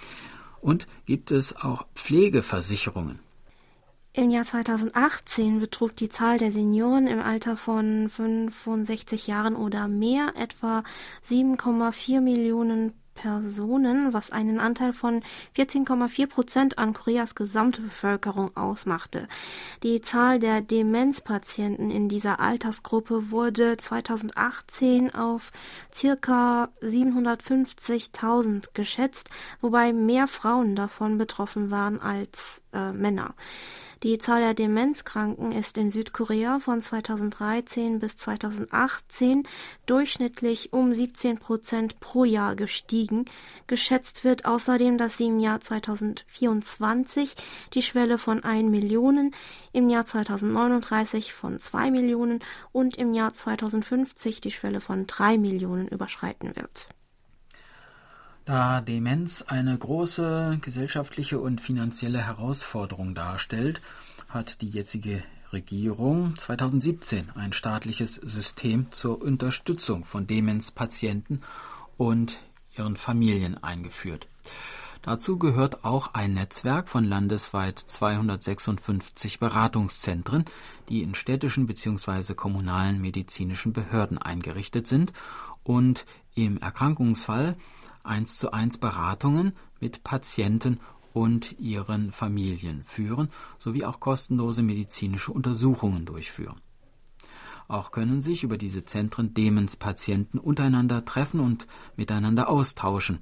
Und 0.61 0.85
gibt 1.07 1.31
es 1.31 1.55
auch 1.55 1.87
Pflegeversicherungen? 1.95 3.17
Im 4.13 4.29
Jahr 4.29 4.45
2018 4.45 5.59
betrug 5.59 5.95
die 5.95 6.09
Zahl 6.09 6.37
der 6.37 6.51
Senioren 6.51 7.07
im 7.07 7.19
Alter 7.19 7.57
von 7.57 8.09
65 8.09 9.25
Jahren 9.25 9.55
oder 9.55 9.87
mehr 9.87 10.33
etwa 10.35 10.83
7,4 11.27 12.21
Millionen 12.21 12.93
Personen, 13.15 14.13
was 14.13 14.29
einen 14.31 14.59
Anteil 14.59 14.93
von 14.93 15.23
14,4 15.57 16.27
Prozent 16.27 16.77
an 16.77 16.93
Koreas 16.93 17.33
gesamte 17.33 17.81
Bevölkerung 17.81 18.55
ausmachte. 18.55 19.27
Die 19.81 20.01
Zahl 20.01 20.37
der 20.37 20.61
Demenzpatienten 20.61 21.89
in 21.89 22.07
dieser 22.09 22.39
Altersgruppe 22.39 23.31
wurde 23.31 23.77
2018 23.77 25.15
auf 25.15 25.51
circa 25.91 26.69
750.000 26.81 28.69
geschätzt, 28.73 29.29
wobei 29.61 29.93
mehr 29.93 30.27
Frauen 30.27 30.75
davon 30.75 31.17
betroffen 31.17 31.71
waren 31.71 31.99
als 31.99 32.61
äh, 32.73 32.91
Männer. 32.91 33.33
Die 34.05 34.19
Zahl 34.19 34.41
der 34.41 34.53
Demenzkranken 34.53 35.51
ist 35.51 35.79
in 35.79 35.89
Südkorea 35.89 36.59
von 36.59 36.79
2013 36.79 37.97
bis 37.97 38.15
2018 38.17 39.47
durchschnittlich 39.87 40.71
um 40.73 40.93
17 40.93 41.39
Prozent 41.39 41.99
pro 41.99 42.23
Jahr 42.23 42.55
gestiegen. 42.55 43.25
Geschätzt 43.65 44.23
wird 44.23 44.45
außerdem, 44.45 44.99
dass 44.99 45.17
sie 45.17 45.25
im 45.25 45.39
Jahr 45.39 45.59
2024 45.59 47.33
die 47.73 47.81
Schwelle 47.81 48.19
von 48.19 48.43
1 48.43 48.69
Millionen, 48.69 49.33
im 49.73 49.89
Jahr 49.89 50.05
2039 50.05 51.33
von 51.33 51.57
2 51.57 51.89
Millionen 51.89 52.43
und 52.71 52.97
im 52.97 53.11
Jahr 53.11 53.33
2050 53.33 54.39
die 54.39 54.51
Schwelle 54.51 54.81
von 54.81 55.07
3 55.07 55.39
Millionen 55.39 55.87
überschreiten 55.87 56.55
wird. 56.55 56.89
Da 58.45 58.79
Demenz 58.79 59.41
eine 59.47 59.75
große 59.75 60.59
gesellschaftliche 60.61 61.39
und 61.39 61.59
finanzielle 61.59 62.21
Herausforderung 62.21 63.15
darstellt, 63.15 63.81
hat 64.29 64.61
die 64.61 64.69
jetzige 64.69 65.23
Regierung 65.51 66.37
2017 66.37 67.31
ein 67.33 67.53
staatliches 67.53 68.13
System 68.15 68.91
zur 68.91 69.19
Unterstützung 69.19 70.05
von 70.05 70.27
Demenzpatienten 70.27 71.41
und 71.97 72.39
ihren 72.77 72.97
Familien 72.97 73.63
eingeführt. 73.63 74.27
Dazu 75.01 75.39
gehört 75.39 75.83
auch 75.83 76.13
ein 76.13 76.35
Netzwerk 76.35 76.87
von 76.87 77.03
landesweit 77.03 77.79
256 77.79 79.39
Beratungszentren, 79.39 80.45
die 80.89 81.01
in 81.01 81.15
städtischen 81.15 81.65
bzw. 81.65 82.35
kommunalen 82.35 83.01
medizinischen 83.01 83.73
Behörden 83.73 84.19
eingerichtet 84.19 84.87
sind 84.87 85.13
und 85.63 86.05
im 86.35 86.57
Erkrankungsfall 86.57 87.55
eins 88.05 88.37
zu 88.37 88.51
eins 88.51 88.77
Beratungen 88.77 89.53
mit 89.79 90.03
Patienten 90.03 90.79
und 91.13 91.57
ihren 91.59 92.11
Familien 92.11 92.83
führen 92.85 93.29
sowie 93.57 93.85
auch 93.85 93.99
kostenlose 93.99 94.61
medizinische 94.61 95.31
Untersuchungen 95.31 96.05
durchführen. 96.05 96.59
Auch 97.67 97.91
können 97.91 98.21
sich 98.21 98.43
über 98.43 98.57
diese 98.57 98.85
Zentren 98.85 99.33
Demenzpatienten 99.33 100.39
untereinander 100.39 101.05
treffen 101.05 101.39
und 101.39 101.67
miteinander 101.95 102.49
austauschen, 102.49 103.19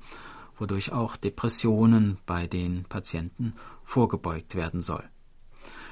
wodurch 0.57 0.91
auch 0.91 1.15
Depressionen 1.15 2.17
bei 2.25 2.47
den 2.47 2.83
Patienten 2.83 3.53
vorgebeugt 3.85 4.55
werden 4.55 4.81
soll. 4.81 5.03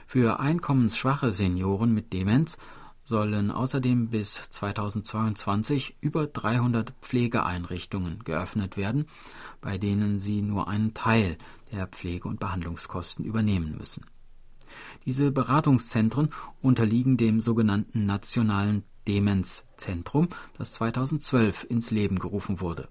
Für 0.05 0.39
einkommensschwache 0.39 1.31
Senioren 1.31 1.93
mit 1.93 2.11
Demenz 2.11 2.57
sollen 3.11 3.51
außerdem 3.51 4.07
bis 4.07 4.49
2022 4.51 5.97
über 5.99 6.27
300 6.27 6.93
Pflegeeinrichtungen 7.01 8.23
geöffnet 8.23 8.77
werden, 8.77 9.05
bei 9.59 9.77
denen 9.77 10.17
sie 10.17 10.41
nur 10.41 10.69
einen 10.69 10.93
Teil 10.93 11.37
der 11.73 11.87
Pflege- 11.87 12.29
und 12.29 12.39
Behandlungskosten 12.39 13.25
übernehmen 13.25 13.75
müssen. 13.77 14.05
Diese 15.05 15.29
Beratungszentren 15.31 16.29
unterliegen 16.61 17.17
dem 17.17 17.41
sogenannten 17.41 18.05
Nationalen 18.05 18.83
Demenzzentrum, 19.09 20.29
das 20.57 20.71
2012 20.71 21.65
ins 21.69 21.91
Leben 21.91 22.17
gerufen 22.17 22.61
wurde. 22.61 22.87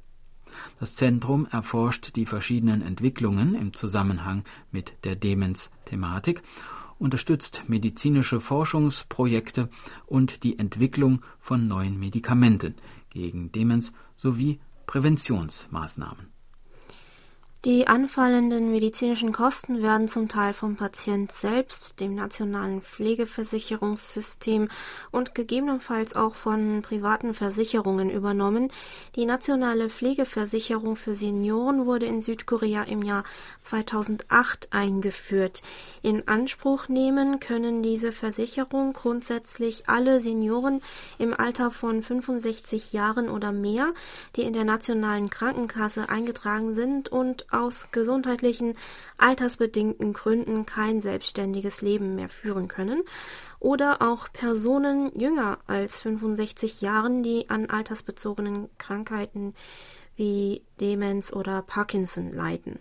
Das 0.78 0.96
Zentrum 0.96 1.46
erforscht 1.50 2.14
die 2.16 2.26
verschiedenen 2.26 2.82
Entwicklungen 2.82 3.54
im 3.54 3.72
Zusammenhang 3.72 4.44
mit 4.70 4.92
der 5.04 5.16
Demenz-Thematik, 5.16 6.42
unterstützt 7.00 7.64
medizinische 7.66 8.40
Forschungsprojekte 8.40 9.68
und 10.06 10.44
die 10.44 10.58
Entwicklung 10.58 11.22
von 11.40 11.66
neuen 11.66 11.98
Medikamenten 11.98 12.76
gegen 13.08 13.50
Demenz 13.50 13.92
sowie 14.14 14.60
Präventionsmaßnahmen. 14.86 16.29
Die 17.66 17.86
anfallenden 17.86 18.70
medizinischen 18.70 19.32
Kosten 19.32 19.82
werden 19.82 20.08
zum 20.08 20.28
Teil 20.28 20.54
vom 20.54 20.76
Patient 20.76 21.30
selbst, 21.30 22.00
dem 22.00 22.14
nationalen 22.14 22.80
Pflegeversicherungssystem 22.80 24.70
und 25.10 25.34
gegebenenfalls 25.34 26.16
auch 26.16 26.36
von 26.36 26.80
privaten 26.80 27.34
Versicherungen 27.34 28.08
übernommen. 28.08 28.72
Die 29.14 29.26
nationale 29.26 29.90
Pflegeversicherung 29.90 30.96
für 30.96 31.14
Senioren 31.14 31.84
wurde 31.84 32.06
in 32.06 32.22
Südkorea 32.22 32.84
im 32.84 33.02
Jahr 33.02 33.24
2008 33.60 34.68
eingeführt. 34.70 35.60
In 36.00 36.26
Anspruch 36.28 36.88
nehmen 36.88 37.40
können 37.40 37.82
diese 37.82 38.12
Versicherung 38.12 38.94
grundsätzlich 38.94 39.86
alle 39.86 40.22
Senioren 40.22 40.80
im 41.18 41.38
Alter 41.38 41.70
von 41.70 42.02
65 42.02 42.94
Jahren 42.94 43.28
oder 43.28 43.52
mehr, 43.52 43.92
die 44.36 44.44
in 44.44 44.54
der 44.54 44.64
nationalen 44.64 45.28
Krankenkasse 45.28 46.08
eingetragen 46.08 46.72
sind 46.72 47.10
und 47.10 47.49
aus 47.50 47.88
gesundheitlichen, 47.90 48.76
altersbedingten 49.18 50.12
Gründen 50.12 50.66
kein 50.66 51.00
selbstständiges 51.00 51.82
Leben 51.82 52.14
mehr 52.14 52.28
führen 52.28 52.68
können, 52.68 53.02
oder 53.58 54.02
auch 54.02 54.32
Personen 54.32 55.12
jünger 55.18 55.58
als 55.66 56.00
65 56.00 56.80
Jahren, 56.80 57.22
die 57.22 57.50
an 57.50 57.66
altersbezogenen 57.66 58.68
Krankheiten 58.78 59.54
wie 60.20 60.60
Demenz 60.82 61.32
oder 61.32 61.62
Parkinson 61.62 62.30
leiden. 62.30 62.78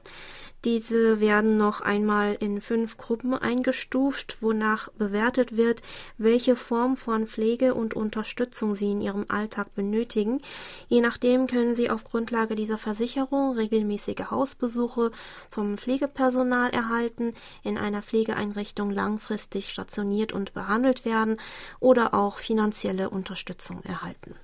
Diese 0.65 1.21
werden 1.21 1.58
noch 1.58 1.80
einmal 1.80 2.36
in 2.38 2.60
fünf 2.60 2.97
Gruppen 2.97 3.34
eingestuft, 3.34 4.41
wonach 4.41 4.89
bewertet 4.89 5.56
wird, 5.56 5.82
welche 6.17 6.58
Form 6.58 6.97
von 6.97 7.28
Pflege 7.28 7.73
und 7.75 7.93
Unterstützung 7.93 8.75
sie 8.75 8.91
in 8.91 8.99
ihrem 8.99 9.25
Alltag 9.30 9.73
benötigen. 9.73 10.41
Je 10.89 10.99
nachdem 10.99 11.47
können 11.47 11.75
sie 11.75 11.89
auf 11.89 12.04
Grundlage 12.04 12.56
dieser 12.56 12.78
Versicherung 12.78 13.56
regelmäßige 13.56 14.32
Hausbesuche 14.32 15.12
vom 15.49 15.78
Pflegepersonal 15.78 16.71
erhalten, 16.71 17.36
in 17.63 17.78
einer 17.78 18.02
Pflegeeinrichtung 18.02 18.91
langfristig 18.91 19.69
stationiert 19.69 20.34
und 20.34 20.54
behandelt 20.54 21.06
werden 21.06 21.38
oder 21.80 22.13
auch 22.13 22.38
finanzielle 22.38 23.10
Unterstützung 23.10 23.82
erhalten. 23.84 24.36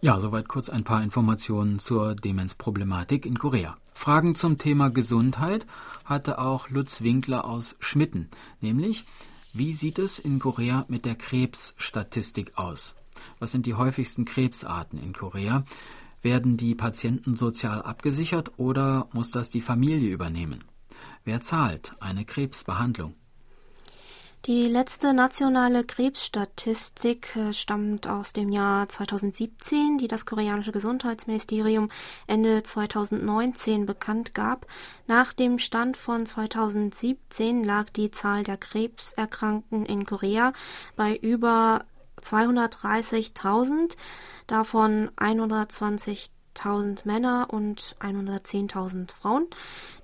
Ja, 0.00 0.20
soweit 0.20 0.46
kurz 0.46 0.68
ein 0.68 0.84
paar 0.84 1.02
Informationen 1.02 1.80
zur 1.80 2.14
Demenzproblematik 2.14 3.26
in 3.26 3.36
Korea. 3.36 3.76
Fragen 3.94 4.36
zum 4.36 4.56
Thema 4.56 4.90
Gesundheit 4.90 5.66
hatte 6.04 6.38
auch 6.38 6.70
Lutz 6.70 7.02
Winkler 7.02 7.44
aus 7.44 7.74
Schmitten, 7.80 8.28
nämlich 8.60 9.04
wie 9.52 9.72
sieht 9.72 9.98
es 9.98 10.20
in 10.20 10.38
Korea 10.38 10.84
mit 10.86 11.04
der 11.04 11.16
Krebsstatistik 11.16 12.58
aus? 12.58 12.94
Was 13.40 13.50
sind 13.50 13.66
die 13.66 13.74
häufigsten 13.74 14.24
Krebsarten 14.24 15.02
in 15.02 15.12
Korea? 15.12 15.64
Werden 16.22 16.56
die 16.56 16.76
Patienten 16.76 17.34
sozial 17.34 17.82
abgesichert 17.82 18.52
oder 18.56 19.08
muss 19.12 19.32
das 19.32 19.50
die 19.50 19.62
Familie 19.62 20.10
übernehmen? 20.12 20.62
Wer 21.24 21.40
zahlt 21.40 21.92
eine 21.98 22.24
Krebsbehandlung? 22.24 23.14
Die 24.46 24.66
letzte 24.68 25.12
nationale 25.12 25.84
Krebsstatistik 25.84 27.36
äh, 27.36 27.52
stammt 27.52 28.06
aus 28.06 28.32
dem 28.32 28.50
Jahr 28.50 28.88
2017, 28.88 29.98
die 29.98 30.08
das 30.08 30.26
koreanische 30.26 30.72
Gesundheitsministerium 30.72 31.90
Ende 32.26 32.62
2019 32.62 33.84
bekannt 33.84 34.34
gab. 34.34 34.66
Nach 35.06 35.32
dem 35.32 35.58
Stand 35.58 35.96
von 35.96 36.24
2017 36.24 37.64
lag 37.64 37.90
die 37.90 38.10
Zahl 38.10 38.44
der 38.44 38.56
Krebserkrankten 38.56 39.84
in 39.84 40.06
Korea 40.06 40.52
bei 40.96 41.16
über 41.16 41.84
230.000, 42.22 43.96
davon 44.46 45.10
120 45.16 46.30
1000 46.58 47.06
Männer 47.06 47.48
und 47.50 47.96
110.000 48.00 49.12
Frauen. 49.12 49.46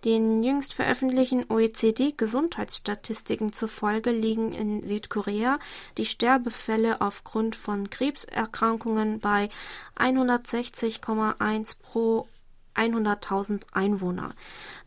Den 0.05 0.43
jüngst 0.43 0.75
veröffentlichten 0.75 1.45
OECD-Gesundheitsstatistiken 1.49 3.53
zufolge 3.53 4.11
liegen 4.11 4.53
in 4.53 4.83
Südkorea 4.83 5.59
die 5.97 6.07
Sterbefälle 6.07 7.01
aufgrund 7.01 7.57
von 7.57 7.91
Krebserkrankungen 7.91 9.21
bei 9.21 9.49
160,1 9.97 11.77
pro 11.83 12.29
100.000 12.75 13.63
Einwohner. 13.73 14.35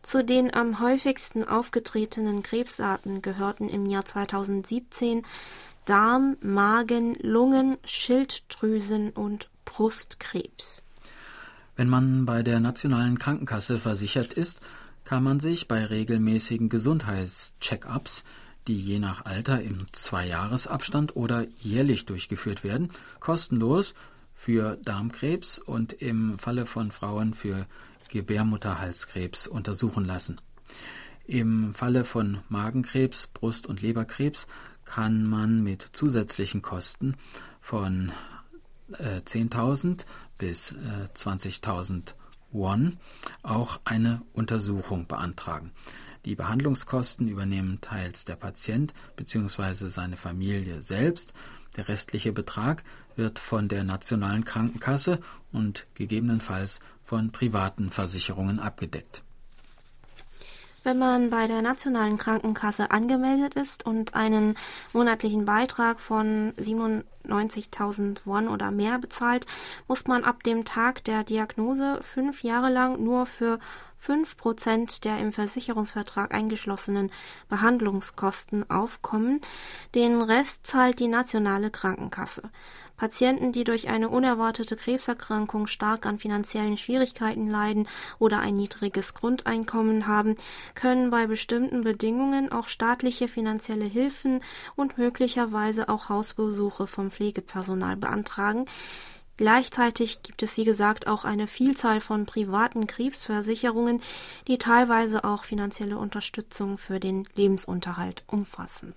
Zu 0.02 0.22
den 0.22 0.52
am 0.52 0.80
häufigsten 0.80 1.44
aufgetretenen 1.44 2.42
Krebsarten 2.42 3.22
gehörten 3.22 3.68
im 3.68 3.86
Jahr 3.86 4.04
2017 4.04 5.24
Darm, 5.84 6.36
Magen, 6.42 7.16
Lungen, 7.20 7.78
Schilddrüsen 7.82 9.10
und 9.10 9.48
Brustkrebs. 9.64 10.82
Wenn 11.78 11.88
man 11.88 12.26
bei 12.26 12.42
der 12.42 12.58
nationalen 12.58 13.20
Krankenkasse 13.20 13.78
versichert 13.78 14.32
ist, 14.32 14.60
kann 15.04 15.22
man 15.22 15.38
sich 15.38 15.68
bei 15.68 15.86
regelmäßigen 15.86 16.70
Gesundheitscheckups, 16.70 18.24
die 18.66 18.76
je 18.76 18.98
nach 18.98 19.26
Alter 19.26 19.62
im 19.62 19.86
Zweijahresabstand 19.92 21.14
oder 21.14 21.46
jährlich 21.60 22.04
durchgeführt 22.04 22.64
werden, 22.64 22.90
kostenlos 23.20 23.94
für 24.34 24.76
Darmkrebs 24.82 25.60
und 25.60 25.92
im 25.92 26.40
Falle 26.40 26.66
von 26.66 26.90
Frauen 26.90 27.32
für 27.32 27.64
Gebärmutterhalskrebs 28.08 29.46
untersuchen 29.46 30.04
lassen. 30.04 30.40
Im 31.28 31.74
Falle 31.74 32.04
von 32.04 32.38
Magenkrebs, 32.48 33.28
Brust- 33.28 33.68
und 33.68 33.82
Leberkrebs 33.82 34.48
kann 34.84 35.24
man 35.28 35.62
mit 35.62 35.86
zusätzlichen 35.92 36.60
Kosten 36.60 37.14
von 37.60 38.10
äh, 38.98 39.20
10.000 39.20 40.06
bis 40.38 40.72
äh, 40.72 41.08
20.000 41.14 42.14
Won 42.50 42.96
auch 43.42 43.80
eine 43.84 44.22
Untersuchung 44.32 45.06
beantragen. 45.06 45.72
Die 46.24 46.34
Behandlungskosten 46.34 47.28
übernehmen 47.28 47.80
teils 47.80 48.24
der 48.24 48.36
Patient 48.36 48.94
bzw. 49.16 49.88
seine 49.88 50.16
Familie 50.16 50.82
selbst. 50.82 51.34
Der 51.76 51.88
restliche 51.88 52.32
Betrag 52.32 52.84
wird 53.16 53.38
von 53.38 53.68
der 53.68 53.84
nationalen 53.84 54.44
Krankenkasse 54.44 55.20
und 55.52 55.86
gegebenenfalls 55.94 56.80
von 57.04 57.32
privaten 57.32 57.90
Versicherungen 57.90 58.58
abgedeckt. 58.58 59.22
Wenn 60.88 60.96
man 60.96 61.28
bei 61.28 61.46
der 61.46 61.60
nationalen 61.60 62.16
Krankenkasse 62.16 62.90
angemeldet 62.90 63.56
ist 63.56 63.84
und 63.84 64.14
einen 64.14 64.56
monatlichen 64.94 65.44
Beitrag 65.44 66.00
von 66.00 66.54
97.000 66.54 68.20
Won 68.24 68.48
oder 68.48 68.70
mehr 68.70 68.98
bezahlt, 68.98 69.44
muss 69.86 70.06
man 70.06 70.24
ab 70.24 70.42
dem 70.44 70.64
Tag 70.64 71.04
der 71.04 71.24
Diagnose 71.24 72.00
fünf 72.00 72.42
Jahre 72.42 72.70
lang 72.70 73.04
nur 73.04 73.26
für 73.26 73.58
fünf 73.98 74.38
Prozent 74.38 75.04
der 75.04 75.18
im 75.18 75.34
Versicherungsvertrag 75.34 76.32
eingeschlossenen 76.32 77.10
Behandlungskosten 77.50 78.70
aufkommen. 78.70 79.42
Den 79.94 80.22
Rest 80.22 80.66
zahlt 80.66 81.00
die 81.00 81.08
nationale 81.08 81.70
Krankenkasse. 81.70 82.44
Patienten, 82.98 83.52
die 83.52 83.64
durch 83.64 83.88
eine 83.88 84.10
unerwartete 84.10 84.76
Krebserkrankung 84.76 85.66
stark 85.66 86.04
an 86.04 86.18
finanziellen 86.18 86.76
Schwierigkeiten 86.76 87.48
leiden 87.48 87.88
oder 88.18 88.40
ein 88.40 88.56
niedriges 88.56 89.14
Grundeinkommen 89.14 90.06
haben, 90.06 90.34
können 90.74 91.10
bei 91.10 91.26
bestimmten 91.26 91.82
Bedingungen 91.82 92.52
auch 92.52 92.68
staatliche 92.68 93.28
finanzielle 93.28 93.86
Hilfen 93.86 94.42
und 94.76 94.98
möglicherweise 94.98 95.88
auch 95.88 96.10
Hausbesuche 96.10 96.86
vom 96.86 97.10
Pflegepersonal 97.10 97.96
beantragen, 97.96 98.66
Gleichzeitig 99.38 100.24
gibt 100.24 100.42
es, 100.42 100.56
wie 100.56 100.64
gesagt, 100.64 101.06
auch 101.06 101.24
eine 101.24 101.46
Vielzahl 101.46 102.00
von 102.00 102.26
privaten 102.26 102.88
Krebsversicherungen, 102.88 104.02
die 104.48 104.58
teilweise 104.58 105.22
auch 105.22 105.44
finanzielle 105.44 105.96
Unterstützung 105.96 106.76
für 106.76 106.98
den 106.98 107.28
Lebensunterhalt 107.36 108.24
umfassen. 108.26 108.94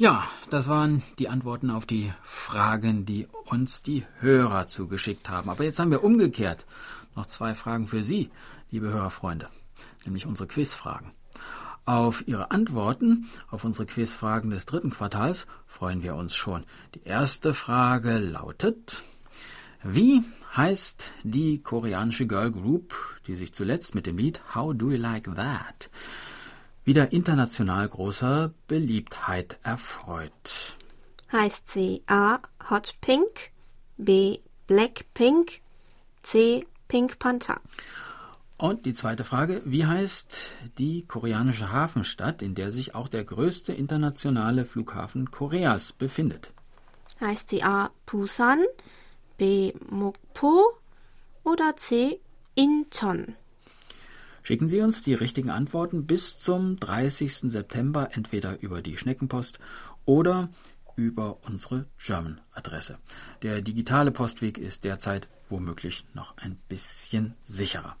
Ja, 0.00 0.22
das 0.48 0.68
waren 0.68 1.02
die 1.18 1.28
Antworten 1.28 1.72
auf 1.72 1.84
die 1.84 2.12
Fragen, 2.22 3.04
die 3.04 3.26
uns 3.46 3.82
die 3.82 4.06
Hörer 4.20 4.68
zugeschickt 4.68 5.28
haben. 5.28 5.50
Aber 5.50 5.64
jetzt 5.64 5.80
haben 5.80 5.90
wir 5.90 6.04
umgekehrt 6.04 6.66
noch 7.16 7.26
zwei 7.26 7.52
Fragen 7.56 7.88
für 7.88 8.04
Sie, 8.04 8.30
liebe 8.70 8.90
Hörerfreunde, 8.90 9.48
nämlich 10.04 10.24
unsere 10.24 10.46
Quizfragen. 10.46 11.10
Auf 11.84 12.22
Ihre 12.28 12.52
Antworten 12.52 13.26
auf 13.50 13.64
unsere 13.64 13.86
Quizfragen 13.86 14.50
des 14.50 14.66
dritten 14.66 14.90
Quartals 14.90 15.48
freuen 15.66 16.04
wir 16.04 16.14
uns 16.14 16.36
schon. 16.36 16.64
Die 16.94 17.02
erste 17.02 17.52
Frage 17.52 18.18
lautet, 18.18 19.02
wie 19.82 20.22
heißt 20.56 21.10
die 21.24 21.60
koreanische 21.60 22.28
Girl 22.28 22.52
Group, 22.52 22.94
die 23.26 23.34
sich 23.34 23.52
zuletzt 23.52 23.96
mit 23.96 24.06
dem 24.06 24.16
Lied 24.16 24.40
How 24.54 24.76
Do 24.76 24.92
You 24.92 24.96
Like 24.96 25.24
That 25.34 25.90
wieder 26.88 27.12
international 27.12 27.86
großer 27.86 28.54
Beliebtheit 28.66 29.58
erfreut? 29.62 30.74
Heißt 31.30 31.68
sie 31.68 32.02
A. 32.06 32.38
Hot 32.70 32.94
Pink, 33.02 33.50
B. 33.98 34.38
Black 34.66 35.04
Pink, 35.12 35.60
C. 36.22 36.66
Pink 36.88 37.18
Panther? 37.18 37.60
Und 38.56 38.86
die 38.86 38.94
zweite 38.94 39.24
Frage, 39.24 39.60
wie 39.66 39.84
heißt 39.84 40.50
die 40.78 41.04
koreanische 41.06 41.70
Hafenstadt, 41.70 42.40
in 42.40 42.54
der 42.54 42.70
sich 42.70 42.94
auch 42.94 43.08
der 43.08 43.24
größte 43.24 43.74
internationale 43.74 44.64
Flughafen 44.64 45.30
Koreas 45.30 45.92
befindet? 45.92 46.54
Heißt 47.20 47.50
sie 47.50 47.62
A. 47.62 47.90
Busan, 48.06 48.64
B. 49.36 49.74
Mokpo 49.90 50.72
oder 51.44 51.76
C. 51.76 52.18
Incheon? 52.54 53.36
Schicken 54.48 54.66
Sie 54.68 54.80
uns 54.80 55.02
die 55.02 55.12
richtigen 55.12 55.50
Antworten 55.50 56.06
bis 56.06 56.38
zum 56.38 56.80
30. 56.80 57.52
September 57.52 58.08
entweder 58.12 58.62
über 58.62 58.80
die 58.80 58.96
Schneckenpost 58.96 59.58
oder 60.06 60.48
über 60.96 61.36
unsere 61.46 61.84
German-Adresse. 62.02 62.96
Der 63.42 63.60
digitale 63.60 64.10
Postweg 64.10 64.56
ist 64.56 64.84
derzeit 64.84 65.28
womöglich 65.50 66.06
noch 66.14 66.34
ein 66.38 66.56
bisschen 66.66 67.34
sicherer. 67.44 67.96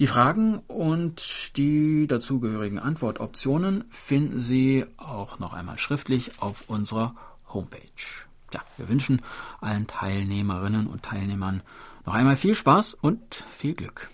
Die 0.00 0.08
Fragen 0.08 0.58
und 0.66 1.56
die 1.56 2.08
dazugehörigen 2.08 2.80
Antwortoptionen 2.80 3.84
finden 3.90 4.40
Sie 4.40 4.86
auch 4.96 5.38
noch 5.38 5.52
einmal 5.52 5.78
schriftlich 5.78 6.42
auf 6.42 6.64
unserer 6.68 7.14
Homepage. 7.54 8.26
Ja, 8.52 8.64
wir 8.76 8.88
wünschen 8.88 9.22
allen 9.60 9.86
Teilnehmerinnen 9.86 10.88
und 10.88 11.04
Teilnehmern 11.04 11.62
noch 12.04 12.14
einmal 12.14 12.34
viel 12.34 12.56
Spaß 12.56 12.94
und 12.94 13.44
viel 13.56 13.74
Glück. 13.74 14.10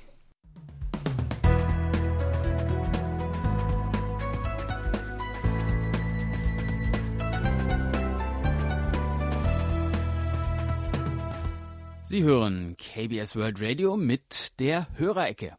Sie 12.15 12.23
hören 12.23 12.77
KBS 12.77 13.35
World 13.35 13.61
Radio 13.61 13.97
mit 13.97 14.61
der 14.61 14.87
Hörerecke. 14.99 15.57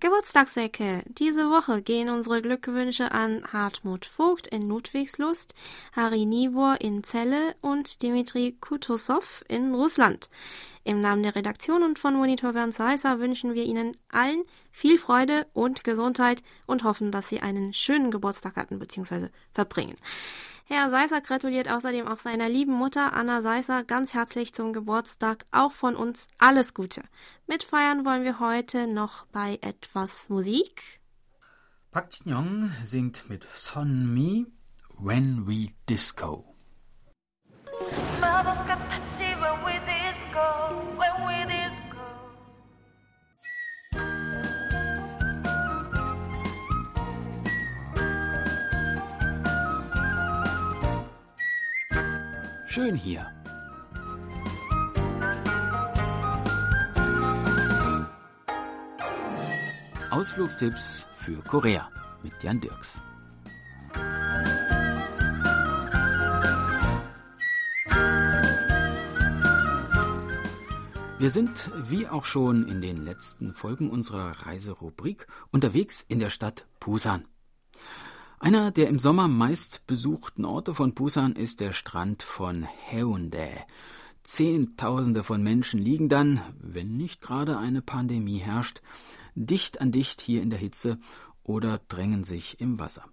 Geburtstagsecke. 0.00 1.04
Diese 1.06 1.48
Woche 1.50 1.82
gehen 1.82 2.08
unsere 2.08 2.42
Glückwünsche 2.42 3.12
an 3.12 3.44
Hartmut 3.52 4.06
Vogt 4.06 4.48
in 4.48 4.66
Ludwigslust, 4.68 5.54
Harry 5.92 6.26
Nibor 6.26 6.80
in 6.80 7.04
Celle 7.04 7.54
und 7.60 8.02
Dimitri 8.02 8.56
Kutosov 8.60 9.44
in 9.46 9.72
Russland. 9.72 10.30
Im 10.82 11.00
Namen 11.00 11.22
der 11.22 11.36
Redaktion 11.36 11.84
und 11.84 12.00
von 12.00 12.14
Monitor 12.16 12.52
Bernd 12.52 12.74
Seisser 12.74 13.20
wünschen 13.20 13.54
wir 13.54 13.66
Ihnen 13.66 13.96
allen 14.10 14.42
viel 14.72 14.98
Freude 14.98 15.46
und 15.52 15.84
Gesundheit 15.84 16.42
und 16.66 16.82
hoffen, 16.82 17.12
dass 17.12 17.28
Sie 17.28 17.38
einen 17.38 17.72
schönen 17.72 18.10
Geburtstag 18.10 18.56
hatten 18.56 18.80
bzw. 18.80 19.28
verbringen. 19.52 19.94
Herr 20.68 20.90
Seisser 20.90 21.20
gratuliert 21.20 21.68
außerdem 21.68 22.08
auch 22.08 22.18
seiner 22.18 22.48
lieben 22.48 22.72
Mutter 22.72 23.12
Anna 23.12 23.40
Seisser 23.40 23.84
ganz 23.84 24.14
herzlich 24.14 24.52
zum 24.52 24.72
Geburtstag. 24.72 25.46
Auch 25.52 25.70
von 25.70 25.94
uns 25.94 26.26
alles 26.38 26.74
Gute. 26.74 27.02
Mitfeiern 27.46 28.04
wollen 28.04 28.24
wir 28.24 28.40
heute 28.40 28.88
noch 28.88 29.26
bei 29.26 29.60
etwas 29.62 30.28
Musik. 30.28 31.00
Park 31.92 32.08
Jin-young 32.12 32.72
singt 32.84 33.30
mit 33.30 33.46
Son 33.54 34.12
Mi 34.12 34.44
When 34.98 35.46
We 35.46 35.68
Disco. 35.88 36.56
Schön 52.76 52.94
hier. 52.94 53.26
Ausflugstipps 60.10 61.06
für 61.16 61.40
Korea 61.40 61.88
mit 62.22 62.34
Jan 62.42 62.60
Dirks. 62.60 63.00
Wir 71.18 71.30
sind, 71.30 71.70
wie 71.88 72.06
auch 72.06 72.26
schon 72.26 72.68
in 72.68 72.82
den 72.82 73.06
letzten 73.06 73.54
Folgen 73.54 73.88
unserer 73.88 74.32
Reiserubrik, 74.44 75.26
unterwegs 75.50 76.04
in 76.06 76.18
der 76.18 76.28
Stadt 76.28 76.66
Busan. 76.78 77.24
Einer 78.38 78.70
der 78.70 78.88
im 78.88 78.98
Sommer 78.98 79.28
meist 79.28 79.86
besuchten 79.86 80.44
Orte 80.44 80.74
von 80.74 80.92
Busan 80.92 81.34
ist 81.34 81.60
der 81.60 81.72
Strand 81.72 82.22
von 82.22 82.66
Haeundae. 82.66 83.64
Zehntausende 84.24 85.22
von 85.22 85.42
Menschen 85.42 85.80
liegen 85.80 86.10
dann, 86.10 86.42
wenn 86.60 86.98
nicht 86.98 87.22
gerade 87.22 87.56
eine 87.56 87.80
Pandemie 87.80 88.38
herrscht, 88.38 88.82
dicht 89.34 89.80
an 89.80 89.90
dicht 89.90 90.20
hier 90.20 90.42
in 90.42 90.50
der 90.50 90.58
Hitze 90.58 90.98
oder 91.44 91.80
drängen 91.88 92.24
sich 92.24 92.60
im 92.60 92.78
Wasser. 92.78 93.04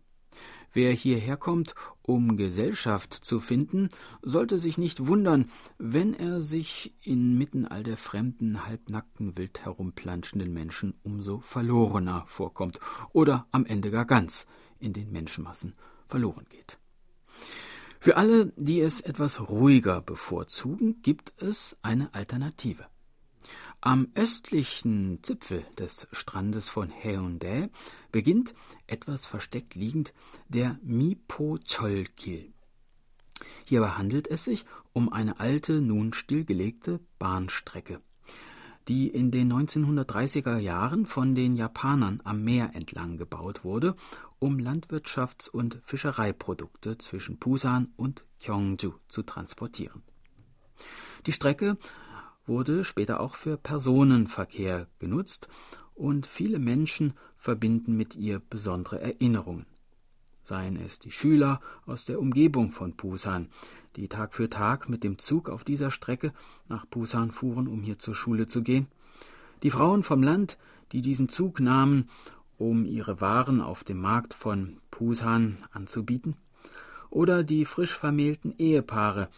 Wer 0.73 0.91
hierher 0.91 1.37
kommt, 1.37 1.73
um 2.01 2.35
Gesellschaft 2.35 3.13
zu 3.13 3.39
finden, 3.39 3.89
sollte 4.23 4.59
sich 4.59 4.77
nicht 4.77 5.07
wundern, 5.07 5.45
wenn 5.77 6.13
er 6.13 6.41
sich 6.41 6.95
inmitten 7.01 7.65
all 7.65 7.83
der 7.83 7.95
fremden, 7.95 8.65
halbnackten, 8.65 9.37
wild 9.37 9.63
herumplanschenden 9.63 10.51
Menschen 10.51 10.95
umso 11.03 11.39
verlorener 11.39 12.25
vorkommt 12.27 12.79
oder 13.13 13.47
am 13.51 13.65
Ende 13.65 13.89
gar 13.89 14.05
ganz 14.05 14.47
in 14.83 14.93
den 14.93 15.11
Menschenmassen 15.11 15.75
verloren 16.07 16.45
geht. 16.49 16.77
Für 17.99 18.17
alle, 18.17 18.51
die 18.57 18.81
es 18.81 18.99
etwas 18.99 19.39
ruhiger 19.49 20.01
bevorzugen, 20.01 21.01
gibt 21.01 21.33
es 21.41 21.77
eine 21.81 22.13
Alternative. 22.13 22.85
Am 23.79 24.09
östlichen 24.15 25.19
Zipfel 25.23 25.65
des 25.77 26.07
Strandes 26.11 26.69
von 26.69 26.91
Haeundae 26.91 27.69
beginnt, 28.11 28.53
etwas 28.87 29.25
versteckt 29.27 29.75
liegend, 29.75 30.13
der 30.47 30.79
Mipo-Cholkil. 30.83 32.53
Hierbei 33.65 33.89
handelt 33.89 34.27
es 34.27 34.45
sich 34.45 34.65
um 34.93 35.11
eine 35.11 35.39
alte, 35.39 35.81
nun 35.81 36.13
stillgelegte 36.13 36.99
Bahnstrecke 37.19 38.01
die 38.87 39.07
in 39.07 39.31
den 39.31 39.51
1930er 39.51 40.57
Jahren 40.57 41.05
von 41.05 41.35
den 41.35 41.55
Japanern 41.55 42.21
am 42.23 42.43
Meer 42.43 42.71
entlang 42.73 43.17
gebaut 43.17 43.63
wurde, 43.63 43.95
um 44.39 44.57
Landwirtschafts- 44.57 45.49
und 45.49 45.79
Fischereiprodukte 45.83 46.97
zwischen 46.97 47.37
Busan 47.37 47.93
und 47.95 48.25
Gyeongju 48.39 48.93
zu 49.07 49.23
transportieren. 49.23 50.03
Die 51.25 51.31
Strecke 51.31 51.77
wurde 52.45 52.83
später 52.83 53.19
auch 53.19 53.35
für 53.35 53.57
Personenverkehr 53.57 54.87
genutzt 54.99 55.47
und 55.93 56.25
viele 56.27 56.59
Menschen 56.59 57.13
verbinden 57.35 57.95
mit 57.95 58.15
ihr 58.15 58.39
besondere 58.39 58.99
Erinnerungen. 58.99 59.65
Seien 60.43 60.75
es 60.75 60.99
die 60.99 61.11
Schüler 61.11 61.61
aus 61.85 62.03
der 62.03 62.19
Umgebung 62.19 62.71
von 62.71 62.93
Busan, 62.93 63.47
die 63.95 64.09
Tag 64.09 64.33
für 64.33 64.49
Tag 64.49 64.89
mit 64.89 65.03
dem 65.03 65.17
Zug 65.17 65.49
auf 65.49 65.63
dieser 65.63 65.89
Strecke 65.89 66.33
nach 66.67 66.85
Busan 66.85 67.31
fuhren, 67.31 67.67
um 67.67 67.81
hier 67.81 67.97
zur 67.97 68.13
Schule 68.13 68.45
zu 68.47 68.61
gehen, 68.61 68.87
die 69.63 69.71
Frauen 69.71 70.03
vom 70.03 70.21
Land, 70.21 70.57
die 70.91 71.01
diesen 71.01 71.29
Zug 71.29 71.61
nahmen, 71.61 72.09
um 72.57 72.85
ihre 72.85 73.21
Waren 73.21 73.61
auf 73.61 73.83
dem 73.83 74.01
Markt 74.01 74.33
von 74.33 74.77
Busan 74.91 75.57
anzubieten, 75.71 76.35
Oder 77.09 77.43
die 77.43 77.65
frisch 77.65 77.93
vermählten 77.93 78.53
Ehepaare, 78.57 79.29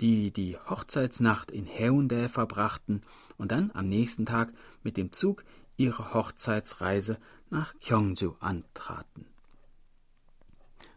die 0.00 0.30
die 0.30 0.56
Hochzeitsnacht 0.68 1.50
in 1.50 1.66
Haeundae 1.66 2.28
verbrachten 2.28 3.02
und 3.38 3.50
dann 3.50 3.70
am 3.72 3.88
nächsten 3.88 4.26
Tag 4.26 4.52
mit 4.82 4.96
dem 4.96 5.12
Zug 5.12 5.44
ihre 5.76 6.14
Hochzeitsreise 6.14 7.18
nach 7.50 7.74
Gyeongju 7.80 8.34
antraten. 8.40 9.35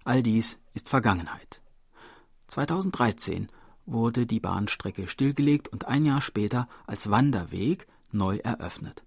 All 0.04 0.24
dies 0.24 0.60
ist 0.74 0.90
Vergangenheit. 0.90 1.62
2013 2.48 3.50
wurde 3.86 4.26
die 4.26 4.40
Bahnstrecke 4.40 5.08
stillgelegt 5.08 5.68
und 5.68 5.86
ein 5.86 6.06
Jahr 6.06 6.22
später 6.22 6.68
als 6.88 7.10
Wanderweg 7.10 7.88
neu 8.12 8.38
eröffnet. 8.38 9.04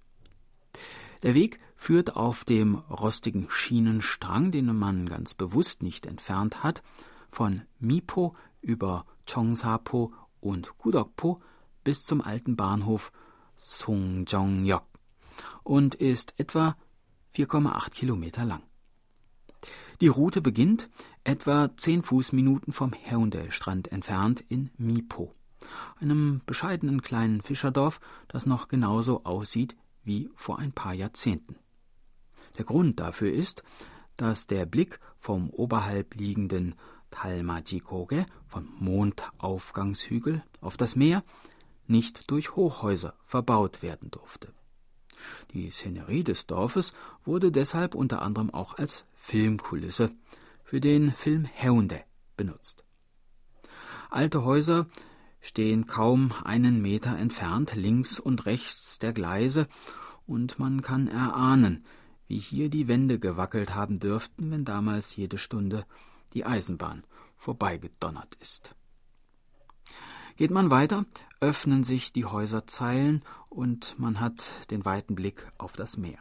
Der 1.22 1.34
Weg 1.34 1.60
führt 1.76 2.16
auf 2.16 2.44
dem 2.44 2.76
rostigen 2.76 3.48
Schienenstrang, 3.48 4.50
den 4.50 4.76
man 4.76 5.08
ganz 5.08 5.34
bewusst 5.34 5.82
nicht 5.82 6.06
entfernt 6.06 6.62
hat, 6.62 6.82
von 7.30 7.62
Mipo 7.78 8.32
über 8.60 9.04
Chongsapo 9.26 10.12
und 10.40 10.76
Gudokpo 10.78 11.38
bis 11.84 12.04
zum 12.04 12.20
alten 12.20 12.56
Bahnhof 12.56 13.12
Songjongyok 13.56 14.84
und 15.62 15.94
ist 15.94 16.34
etwa 16.38 16.76
4,8 17.36 17.90
Kilometer 17.90 18.44
lang. 18.44 18.62
Die 20.00 20.08
Route 20.08 20.40
beginnt 20.40 20.88
etwa 21.24 21.70
10 21.76 22.02
Fußminuten 22.02 22.72
vom 22.72 22.92
Haeundae-Strand 22.92 23.92
entfernt 23.92 24.44
in 24.48 24.70
Mipo, 24.76 25.32
einem 26.00 26.40
bescheidenen 26.46 27.02
kleinen 27.02 27.40
Fischerdorf, 27.40 28.00
das 28.28 28.46
noch 28.46 28.68
genauso 28.68 29.24
aussieht 29.24 29.76
wie 30.04 30.30
vor 30.34 30.58
ein 30.58 30.72
paar 30.72 30.94
Jahrzehnten. 30.94 31.56
Der 32.58 32.64
Grund 32.64 33.00
dafür 33.00 33.32
ist, 33.32 33.62
dass 34.16 34.46
der 34.46 34.66
Blick 34.66 35.00
vom 35.18 35.50
oberhalb 35.50 36.14
liegenden 36.14 36.74
Talmajikoge, 37.10 38.26
vom 38.46 38.68
Mondaufgangshügel 38.78 40.42
auf 40.60 40.76
das 40.76 40.96
Meer, 40.96 41.22
nicht 41.86 42.30
durch 42.30 42.56
Hochhäuser 42.56 43.14
verbaut 43.24 43.82
werden 43.82 44.10
durfte. 44.10 44.52
Die 45.52 45.70
Szenerie 45.70 46.24
des 46.24 46.46
Dorfes 46.46 46.92
wurde 47.24 47.52
deshalb 47.52 47.94
unter 47.94 48.22
anderem 48.22 48.52
auch 48.52 48.78
als 48.78 49.04
Filmkulisse 49.16 50.10
für 50.64 50.80
den 50.80 51.12
Film 51.12 51.48
Heunde 51.62 52.00
benutzt. 52.36 52.84
Alte 54.10 54.44
Häuser 54.44 54.86
stehen 55.40 55.86
kaum 55.86 56.32
einen 56.44 56.80
Meter 56.80 57.16
entfernt 57.16 57.74
links 57.74 58.20
und 58.20 58.46
rechts 58.46 58.98
der 58.98 59.12
Gleise, 59.12 59.68
und 60.26 60.58
man 60.58 60.82
kann 60.82 61.08
erahnen, 61.08 61.84
wie 62.28 62.38
hier 62.38 62.70
die 62.70 62.88
Wände 62.88 63.18
gewackelt 63.18 63.74
haben 63.74 63.98
dürften, 63.98 64.50
wenn 64.50 64.64
damals 64.64 65.16
jede 65.16 65.36
Stunde 65.38 65.84
die 66.32 66.46
Eisenbahn 66.46 67.04
vorbeigedonnert 67.36 68.36
ist. 68.36 68.74
Geht 70.36 70.50
man 70.50 70.70
weiter, 70.70 71.04
öffnen 71.40 71.84
sich 71.84 72.12
die 72.12 72.24
Häuserzeilen 72.24 73.22
und 73.48 73.98
man 73.98 74.20
hat 74.20 74.70
den 74.70 74.84
weiten 74.84 75.14
Blick 75.14 75.46
auf 75.58 75.74
das 75.74 75.96
Meer. 75.96 76.18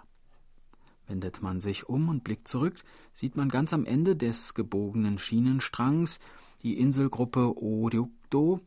Wendet 1.07 1.41
man 1.41 1.61
sich 1.61 1.87
um 1.87 2.09
und 2.09 2.23
blickt 2.23 2.47
zurück, 2.47 2.75
sieht 3.13 3.35
man 3.35 3.49
ganz 3.49 3.73
am 3.73 3.85
Ende 3.85 4.15
des 4.15 4.53
gebogenen 4.53 5.17
Schienenstrangs 5.17 6.19
die 6.61 6.77
Inselgruppe 6.77 7.57
Oryukdo, 7.57 8.59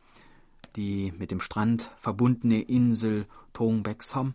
die 0.76 1.12
mit 1.18 1.30
dem 1.30 1.40
Strand 1.40 1.90
verbundene 1.96 2.62
Insel 2.62 3.26
Tongbeksom 3.52 4.34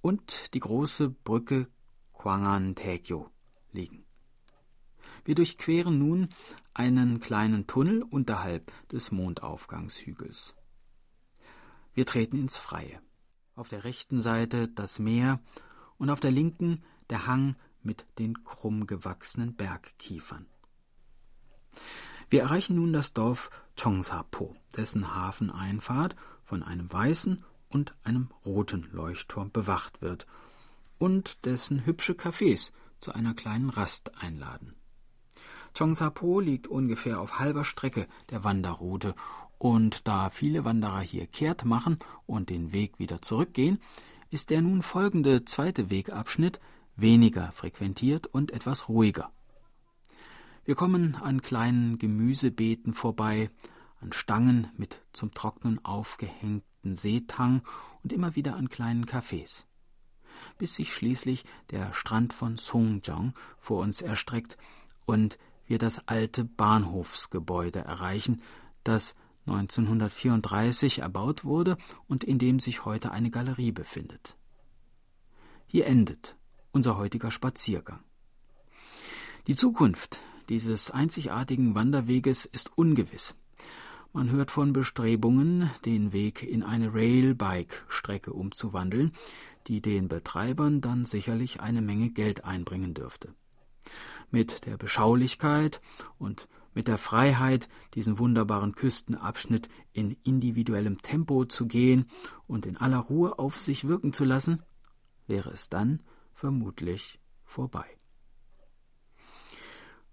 und 0.00 0.54
die 0.54 0.60
große 0.60 1.10
Brücke 1.10 1.68
Kwangan 2.14 2.74
Taekyo 2.74 3.28
liegen. 3.72 4.01
Wir 5.24 5.34
durchqueren 5.34 5.98
nun 5.98 6.28
einen 6.74 7.20
kleinen 7.20 7.66
Tunnel 7.66 8.02
unterhalb 8.02 8.72
des 8.88 9.12
Mondaufgangshügels. 9.12 10.56
Wir 11.94 12.06
treten 12.06 12.38
ins 12.38 12.58
Freie. 12.58 13.00
Auf 13.54 13.68
der 13.68 13.84
rechten 13.84 14.20
Seite 14.20 14.68
das 14.68 14.98
Meer 14.98 15.40
und 15.98 16.10
auf 16.10 16.20
der 16.20 16.30
linken 16.30 16.82
der 17.10 17.26
Hang 17.26 17.56
mit 17.82 18.06
den 18.18 18.44
krumm 18.44 18.86
gewachsenen 18.86 19.54
Bergkiefern. 19.54 20.46
Wir 22.30 22.42
erreichen 22.42 22.76
nun 22.76 22.92
das 22.92 23.12
Dorf 23.12 23.50
Chongsapo, 23.76 24.54
dessen 24.76 25.14
Hafeneinfahrt 25.14 26.16
von 26.44 26.62
einem 26.62 26.90
weißen 26.90 27.42
und 27.68 27.94
einem 28.04 28.30
roten 28.44 28.88
Leuchtturm 28.92 29.50
bewacht 29.50 30.02
wird 30.02 30.26
und 30.98 31.44
dessen 31.44 31.84
hübsche 31.84 32.14
Cafés 32.14 32.72
zu 32.98 33.12
einer 33.12 33.34
kleinen 33.34 33.70
Rast 33.70 34.16
einladen. 34.22 34.74
Chongsapo 35.74 36.40
liegt 36.40 36.68
ungefähr 36.68 37.20
auf 37.20 37.38
halber 37.38 37.64
Strecke 37.64 38.06
der 38.30 38.44
Wanderroute 38.44 39.14
und 39.58 40.08
da 40.08 40.30
viele 40.30 40.64
Wanderer 40.64 41.00
hier 41.00 41.26
kehrt 41.26 41.64
machen 41.64 41.98
und 42.26 42.50
den 42.50 42.72
Weg 42.72 42.98
wieder 42.98 43.22
zurückgehen, 43.22 43.78
ist 44.30 44.50
der 44.50 44.60
nun 44.60 44.82
folgende 44.82 45.44
zweite 45.44 45.90
Wegabschnitt 45.90 46.60
weniger 46.96 47.52
frequentiert 47.52 48.26
und 48.26 48.50
etwas 48.50 48.88
ruhiger. 48.88 49.30
Wir 50.64 50.74
kommen 50.74 51.16
an 51.16 51.42
kleinen 51.42 51.98
Gemüsebeeten 51.98 52.94
vorbei, 52.94 53.50
an 54.00 54.12
Stangen 54.12 54.68
mit 54.76 55.02
zum 55.12 55.32
Trocknen 55.32 55.84
aufgehängten 55.84 56.96
Seetang 56.96 57.62
und 58.02 58.12
immer 58.12 58.36
wieder 58.36 58.56
an 58.56 58.68
kleinen 58.68 59.06
Cafés. 59.06 59.64
Bis 60.58 60.74
sich 60.74 60.94
schließlich 60.94 61.44
der 61.70 61.94
Strand 61.94 62.32
von 62.32 62.58
Songjiang 62.58 63.34
vor 63.58 63.80
uns 63.80 64.02
erstreckt 64.02 64.56
und 65.04 65.38
wir 65.66 65.78
das 65.78 66.08
alte 66.08 66.44
Bahnhofsgebäude 66.44 67.80
erreichen, 67.80 68.42
das 68.84 69.14
1934 69.46 71.00
erbaut 71.00 71.44
wurde 71.44 71.76
und 72.06 72.24
in 72.24 72.38
dem 72.38 72.60
sich 72.60 72.84
heute 72.84 73.10
eine 73.10 73.30
Galerie 73.30 73.72
befindet. 73.72 74.36
Hier 75.66 75.86
endet 75.86 76.36
unser 76.70 76.96
heutiger 76.96 77.30
Spaziergang. 77.30 78.00
Die 79.46 79.56
Zukunft 79.56 80.20
dieses 80.48 80.90
einzigartigen 80.90 81.74
Wanderweges 81.74 82.44
ist 82.44 82.76
ungewiss. 82.76 83.34
Man 84.12 84.30
hört 84.30 84.50
von 84.50 84.72
Bestrebungen, 84.72 85.70
den 85.86 86.12
Weg 86.12 86.42
in 86.42 86.62
eine 86.62 86.92
Railbike-Strecke 86.92 88.32
umzuwandeln, 88.32 89.12
die 89.66 89.80
den 89.80 90.08
Betreibern 90.08 90.80
dann 90.80 91.06
sicherlich 91.06 91.60
eine 91.60 91.80
Menge 91.80 92.10
Geld 92.10 92.44
einbringen 92.44 92.92
dürfte 92.92 93.34
mit 94.32 94.66
der 94.66 94.76
Beschaulichkeit 94.76 95.80
und 96.18 96.48
mit 96.74 96.88
der 96.88 96.98
Freiheit, 96.98 97.68
diesen 97.94 98.18
wunderbaren 98.18 98.74
Küstenabschnitt 98.74 99.68
in 99.92 100.16
individuellem 100.24 101.00
Tempo 101.02 101.44
zu 101.44 101.66
gehen 101.66 102.06
und 102.46 102.66
in 102.66 102.76
aller 102.76 102.98
Ruhe 102.98 103.38
auf 103.38 103.60
sich 103.60 103.86
wirken 103.86 104.12
zu 104.12 104.24
lassen, 104.24 104.62
wäre 105.26 105.50
es 105.50 105.68
dann 105.68 106.00
vermutlich 106.32 107.20
vorbei. 107.44 107.86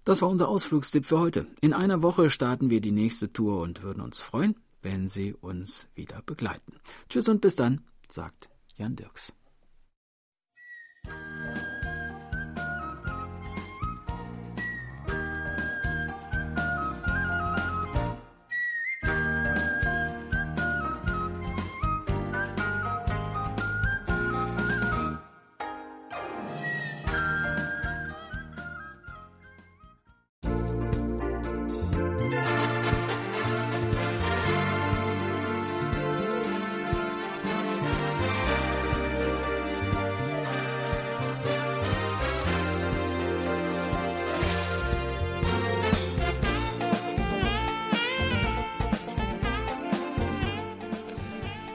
Das 0.03 0.21
war 0.21 0.29
unser 0.29 0.47
Ausflugstipp 0.47 1.05
für 1.05 1.19
heute. 1.19 1.47
In 1.61 1.73
einer 1.73 2.01
Woche 2.01 2.29
starten 2.29 2.69
wir 2.69 2.81
die 2.81 2.91
nächste 2.91 3.31
Tour 3.31 3.61
und 3.61 3.83
würden 3.83 4.01
uns 4.01 4.21
freuen, 4.21 4.55
wenn 4.81 5.07
Sie 5.07 5.33
uns 5.33 5.87
wieder 5.93 6.21
begleiten. 6.23 6.79
Tschüss 7.09 7.29
und 7.29 7.41
bis 7.41 7.55
dann, 7.55 7.85
sagt 8.09 8.49
Jan 8.75 8.95
Dirks. 8.95 9.33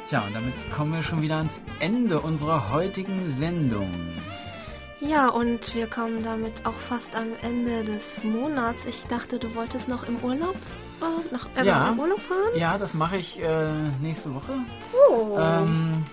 Tja, 0.08 0.22
und 0.26 0.34
damit 0.34 0.52
kommen 0.70 0.92
wir 0.92 1.02
schon 1.02 1.22
wieder 1.22 1.36
ans 1.36 1.60
Ende 1.80 2.20
unserer 2.20 2.70
heutigen 2.70 3.28
Sendung. 3.28 3.90
Ja, 5.00 5.28
und 5.28 5.74
wir 5.74 5.86
kommen 5.86 6.22
damit 6.22 6.64
auch 6.64 6.74
fast 6.74 7.14
am 7.16 7.28
Ende 7.42 7.84
des 7.84 8.22
Monats. 8.24 8.84
Ich 8.86 9.04
dachte, 9.06 9.38
du 9.38 9.54
wolltest 9.54 9.88
noch 9.88 10.06
im 10.06 10.16
Urlaub, 10.22 10.56
äh, 11.00 11.32
nach, 11.34 11.46
äh, 11.56 11.66
ja, 11.66 11.92
Urlaub 11.96 12.20
fahren? 12.20 12.50
Ja, 12.56 12.78
das 12.78 12.94
mache 12.94 13.16
ich 13.16 13.40
äh, 13.42 13.72
nächste 14.00 14.34
Woche. 14.34 14.52
Oh. 15.10 15.38
Ähm, 15.38 16.04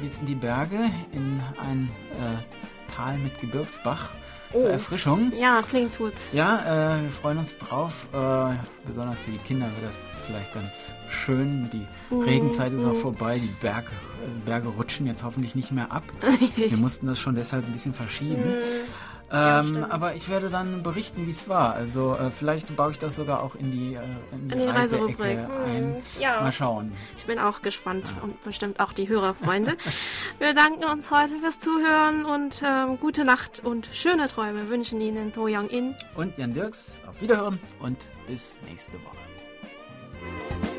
geht's 0.00 0.16
in 0.18 0.26
die 0.26 0.34
Berge, 0.34 0.78
in 1.12 1.40
ein 1.68 1.90
äh, 2.14 2.92
Tal 2.94 3.18
mit 3.18 3.40
Gebirgsbach 3.40 4.08
zur 4.52 4.62
Oh. 4.62 4.66
Erfrischung. 4.66 5.32
Ja, 5.38 5.60
klingt 5.62 5.94
tut's. 5.94 6.32
Ja, 6.32 6.96
äh, 6.96 7.02
wir 7.02 7.10
freuen 7.10 7.38
uns 7.38 7.56
drauf. 7.58 8.08
Äh, 8.12 8.54
besonders 8.84 9.18
für 9.20 9.30
die 9.30 9.38
Kinder 9.38 9.66
wird 9.66 9.92
das 9.92 10.19
vielleicht 10.30 10.54
ganz 10.54 10.92
schön. 11.08 11.68
Die 11.72 11.86
Mhm. 12.14 12.20
Regenzeit 12.22 12.72
ist 12.72 12.84
auch 12.84 12.94
vorbei. 12.96 13.38
Die 13.38 13.54
Berge, 13.60 13.90
Berge 14.44 14.68
rutschen 14.68 15.06
jetzt 15.06 15.22
hoffentlich 15.24 15.54
nicht 15.54 15.72
mehr 15.72 15.90
ab. 15.92 16.04
wir 16.56 16.76
mussten 16.76 17.06
das 17.06 17.18
schon 17.18 17.34
deshalb 17.34 17.66
ein 17.66 17.72
bisschen 17.72 17.94
verschieben. 17.94 18.42
Ähm, 19.32 19.64
stimmt. 19.68 19.92
aber 19.92 20.16
ich 20.16 20.28
werde 20.28 20.50
dann 20.50 20.82
berichten, 20.82 21.24
wie 21.24 21.30
es 21.30 21.48
war. 21.48 21.72
Also 21.74 22.16
äh, 22.16 22.32
vielleicht 22.32 22.74
baue 22.74 22.90
ich 22.90 22.98
das 22.98 23.14
sogar 23.14 23.44
auch 23.44 23.54
in 23.54 23.70
die, 23.70 23.94
äh, 23.94 24.00
in 24.32 24.48
die, 24.48 24.54
In 24.54 24.58
die 24.58 24.64
Reiseecke 24.66 25.04
Reiserubrik. 25.04 25.38
ein. 25.38 25.94
Hm, 25.94 25.96
ja. 26.20 26.40
Mal 26.40 26.50
schauen. 26.52 26.90
Ich 27.16 27.26
bin 27.26 27.38
auch 27.38 27.62
gespannt 27.62 28.12
und 28.22 28.40
bestimmt 28.40 28.80
auch 28.80 28.92
die 28.92 29.08
Hörerfreunde. 29.08 29.76
Wir 30.40 30.52
danken 30.52 30.82
uns 30.84 31.12
heute 31.12 31.38
fürs 31.38 31.60
Zuhören 31.60 32.24
und 32.24 32.60
ähm, 32.66 32.98
gute 32.98 33.24
Nacht 33.24 33.60
und 33.64 33.88
schöne 33.92 34.26
Träume 34.26 34.68
wünschen 34.68 35.00
Ihnen 35.00 35.32
To 35.32 35.46
Young 35.46 35.68
In. 35.68 35.94
Und 36.16 36.36
Jan 36.36 36.52
Dirks, 36.52 37.00
auf 37.08 37.20
Wiederhören 37.22 37.60
und 37.78 38.08
bis 38.26 38.58
nächste 38.68 38.94
Woche. 38.94 39.29
Thank 40.20 40.64
you. 40.64 40.69